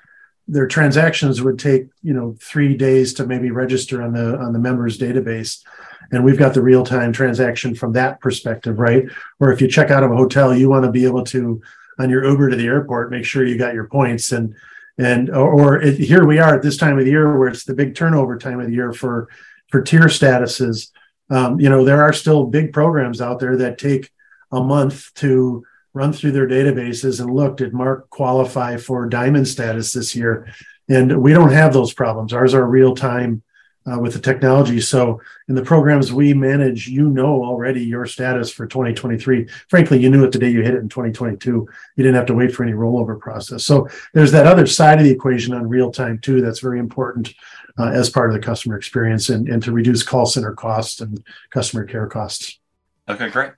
their 0.50 0.66
transactions 0.66 1.40
would 1.40 1.58
take 1.58 1.87
you 2.02 2.12
know 2.12 2.37
three 2.40 2.76
days 2.76 3.14
to 3.14 3.26
maybe 3.26 3.50
register 3.50 4.02
on 4.02 4.12
the 4.12 4.37
on 4.38 4.52
the 4.52 4.58
members 4.58 4.99
database 4.99 5.62
and 6.10 6.25
we've 6.25 6.38
got 6.38 6.54
the 6.54 6.62
real 6.62 6.84
time 6.84 7.12
transaction 7.12 7.72
from 7.72 7.92
that 7.92 8.20
perspective 8.20 8.80
right 8.80 9.04
or 9.38 9.52
if 9.52 9.60
you 9.60 9.68
check 9.68 9.90
out 9.90 10.02
of 10.02 10.10
a 10.10 10.16
hotel 10.16 10.52
you 10.54 10.68
want 10.68 10.84
to 10.84 10.90
be 10.90 11.04
able 11.04 11.22
to 11.22 11.62
on 12.00 12.11
your 12.11 12.25
Uber 12.25 12.50
to 12.50 12.57
the 12.57 12.66
airport, 12.66 13.11
make 13.11 13.25
sure 13.25 13.45
you 13.45 13.59
got 13.59 13.75
your 13.75 13.87
points 13.87 14.33
and 14.33 14.54
and 14.99 15.30
or, 15.30 15.50
or 15.50 15.83
it, 15.83 15.99
here 15.99 16.26
we 16.26 16.38
are 16.38 16.54
at 16.57 16.62
this 16.62 16.76
time 16.76 16.99
of 16.99 17.04
the 17.04 17.11
year 17.11 17.38
where 17.38 17.49
it's 17.49 17.64
the 17.64 17.75
big 17.75 17.95
turnover 17.95 18.37
time 18.37 18.61
of 18.61 18.66
the 18.66 18.73
year 18.73 18.92
for 18.92 19.28
for 19.69 19.83
tier 19.83 20.07
statuses. 20.07 20.90
Um, 21.30 21.61
you 21.61 21.69
know, 21.69 21.85
there 21.85 22.02
are 22.02 22.12
still 22.12 22.47
big 22.47 22.73
programs 22.73 23.21
out 23.21 23.38
there 23.38 23.56
that 23.58 23.78
take 23.78 24.10
a 24.50 24.60
month 24.60 25.15
to 25.15 25.65
run 25.93 26.13
through 26.13 26.32
their 26.32 26.49
databases 26.49 27.21
and 27.21 27.34
look 27.34 27.56
did 27.56 27.73
Mark 27.73 28.10
qualify 28.10 28.76
for 28.76 29.06
diamond 29.08 29.47
status 29.47 29.93
this 29.93 30.15
year, 30.17 30.52
and 30.89 31.23
we 31.23 31.32
don't 31.32 31.52
have 31.52 31.73
those 31.73 31.95
problems. 31.95 32.32
Ours 32.32 32.54
are 32.54 32.67
real 32.67 32.95
time 32.95 33.43
uh, 33.86 33.99
with 33.99 34.12
the 34.12 34.21
technology. 34.21 34.80
So 34.80 35.21
in 35.49 35.54
the 35.54 35.62
programs 35.62 36.12
we 36.12 36.34
manage, 36.34 36.88
you 36.88 37.08
know 37.08 37.45
already 37.45 37.82
your 37.82 38.06
status 38.06 38.50
for 38.50 38.66
2023. 38.66 39.49
Frankly, 39.69 39.99
you 39.99 40.10
knew 40.10 40.25
it 40.25 40.32
the 40.32 40.38
day 40.38 40.50
you 40.50 40.62
hit 40.62 40.75
it 40.75 40.80
in 40.80 40.88
2022. 40.88 41.50
You 41.50 41.69
didn't 42.02 42.14
have 42.14 42.26
to 42.26 42.34
wait 42.34 42.54
for 42.54 42.62
any 42.62 42.73
rollover 42.73 43.19
process. 43.19 43.64
So 43.64 43.88
there's 44.12 44.32
that 44.32 44.47
other 44.47 44.66
side 44.66 44.99
of 44.99 45.04
the 45.04 45.10
equation 45.10 45.54
on 45.54 45.69
real 45.69 45.90
time 45.90 46.19
too. 46.19 46.40
That's 46.40 46.60
very 46.60 46.78
important 46.78 47.32
uh, 47.78 47.90
as 47.90 48.10
part 48.10 48.30
of 48.30 48.34
the 48.34 48.45
customer 48.45 48.76
experience 48.76 49.28
and, 49.28 49.49
and 49.49 49.62
to 49.62 49.73
reduce 49.73 50.02
call 50.02 50.26
center 50.26 50.52
costs 50.52 51.00
and 51.00 51.23
customer 51.50 51.84
care 51.84 52.06
costs. 52.06 52.58
Okay, 53.08 53.28
great. 53.30 53.52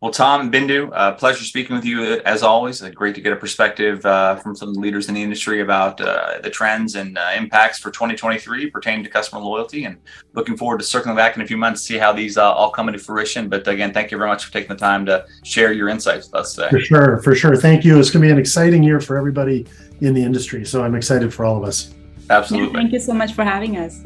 Well, 0.00 0.12
Tom 0.12 0.50
Bindu, 0.50 0.88
uh, 0.94 1.12
pleasure 1.12 1.44
speaking 1.44 1.76
with 1.76 1.84
you 1.84 2.02
uh, 2.02 2.20
as 2.24 2.42
always. 2.42 2.82
Uh, 2.82 2.88
great 2.88 3.14
to 3.16 3.20
get 3.20 3.34
a 3.34 3.36
perspective 3.36 4.06
uh, 4.06 4.36
from 4.36 4.56
some 4.56 4.70
of 4.70 4.74
the 4.74 4.80
leaders 4.80 5.10
in 5.10 5.14
the 5.14 5.22
industry 5.22 5.60
about 5.60 6.00
uh, 6.00 6.38
the 6.42 6.48
trends 6.48 6.94
and 6.94 7.18
uh, 7.18 7.32
impacts 7.36 7.78
for 7.78 7.90
2023 7.90 8.70
pertaining 8.70 9.04
to 9.04 9.10
customer 9.10 9.42
loyalty. 9.42 9.84
And 9.84 9.98
looking 10.32 10.56
forward 10.56 10.78
to 10.78 10.86
circling 10.86 11.16
back 11.16 11.36
in 11.36 11.42
a 11.42 11.46
few 11.46 11.58
months 11.58 11.82
to 11.82 11.86
see 11.86 11.98
how 11.98 12.14
these 12.14 12.38
all 12.38 12.70
come 12.70 12.88
into 12.88 12.98
fruition. 12.98 13.50
But 13.50 13.68
again, 13.68 13.92
thank 13.92 14.10
you 14.10 14.16
very 14.16 14.30
much 14.30 14.46
for 14.46 14.52
taking 14.54 14.70
the 14.70 14.76
time 14.76 15.04
to 15.04 15.26
share 15.44 15.70
your 15.70 15.90
insights 15.90 16.28
with 16.28 16.34
us 16.34 16.54
today. 16.54 16.70
For 16.70 16.80
sure, 16.80 17.18
for 17.18 17.34
sure. 17.34 17.54
Thank 17.54 17.84
you. 17.84 18.00
It's 18.00 18.08
going 18.08 18.22
to 18.22 18.26
be 18.26 18.32
an 18.32 18.38
exciting 18.38 18.82
year 18.82 19.00
for 19.00 19.18
everybody 19.18 19.66
in 20.00 20.14
the 20.14 20.22
industry. 20.22 20.64
So 20.64 20.82
I'm 20.82 20.94
excited 20.94 21.34
for 21.34 21.44
all 21.44 21.58
of 21.58 21.64
us. 21.64 21.92
Absolutely. 22.30 22.68
Yeah, 22.68 22.80
thank 22.80 22.92
you 22.94 23.00
so 23.00 23.12
much 23.12 23.34
for 23.34 23.44
having 23.44 23.76
us. 23.76 24.02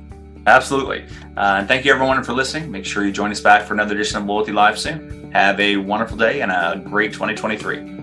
Absolutely. 0.46 1.04
Uh, 1.36 1.56
and 1.58 1.68
thank 1.68 1.84
you 1.84 1.92
everyone 1.92 2.22
for 2.22 2.32
listening. 2.32 2.70
Make 2.70 2.84
sure 2.84 3.04
you 3.04 3.12
join 3.12 3.30
us 3.30 3.40
back 3.40 3.66
for 3.66 3.74
another 3.74 3.94
edition 3.94 4.18
of 4.18 4.26
Loyalty 4.26 4.52
Live 4.52 4.78
soon. 4.78 5.32
Have 5.32 5.58
a 5.58 5.76
wonderful 5.76 6.16
day 6.16 6.42
and 6.42 6.52
a 6.52 6.82
great 6.84 7.12
2023. 7.12 7.93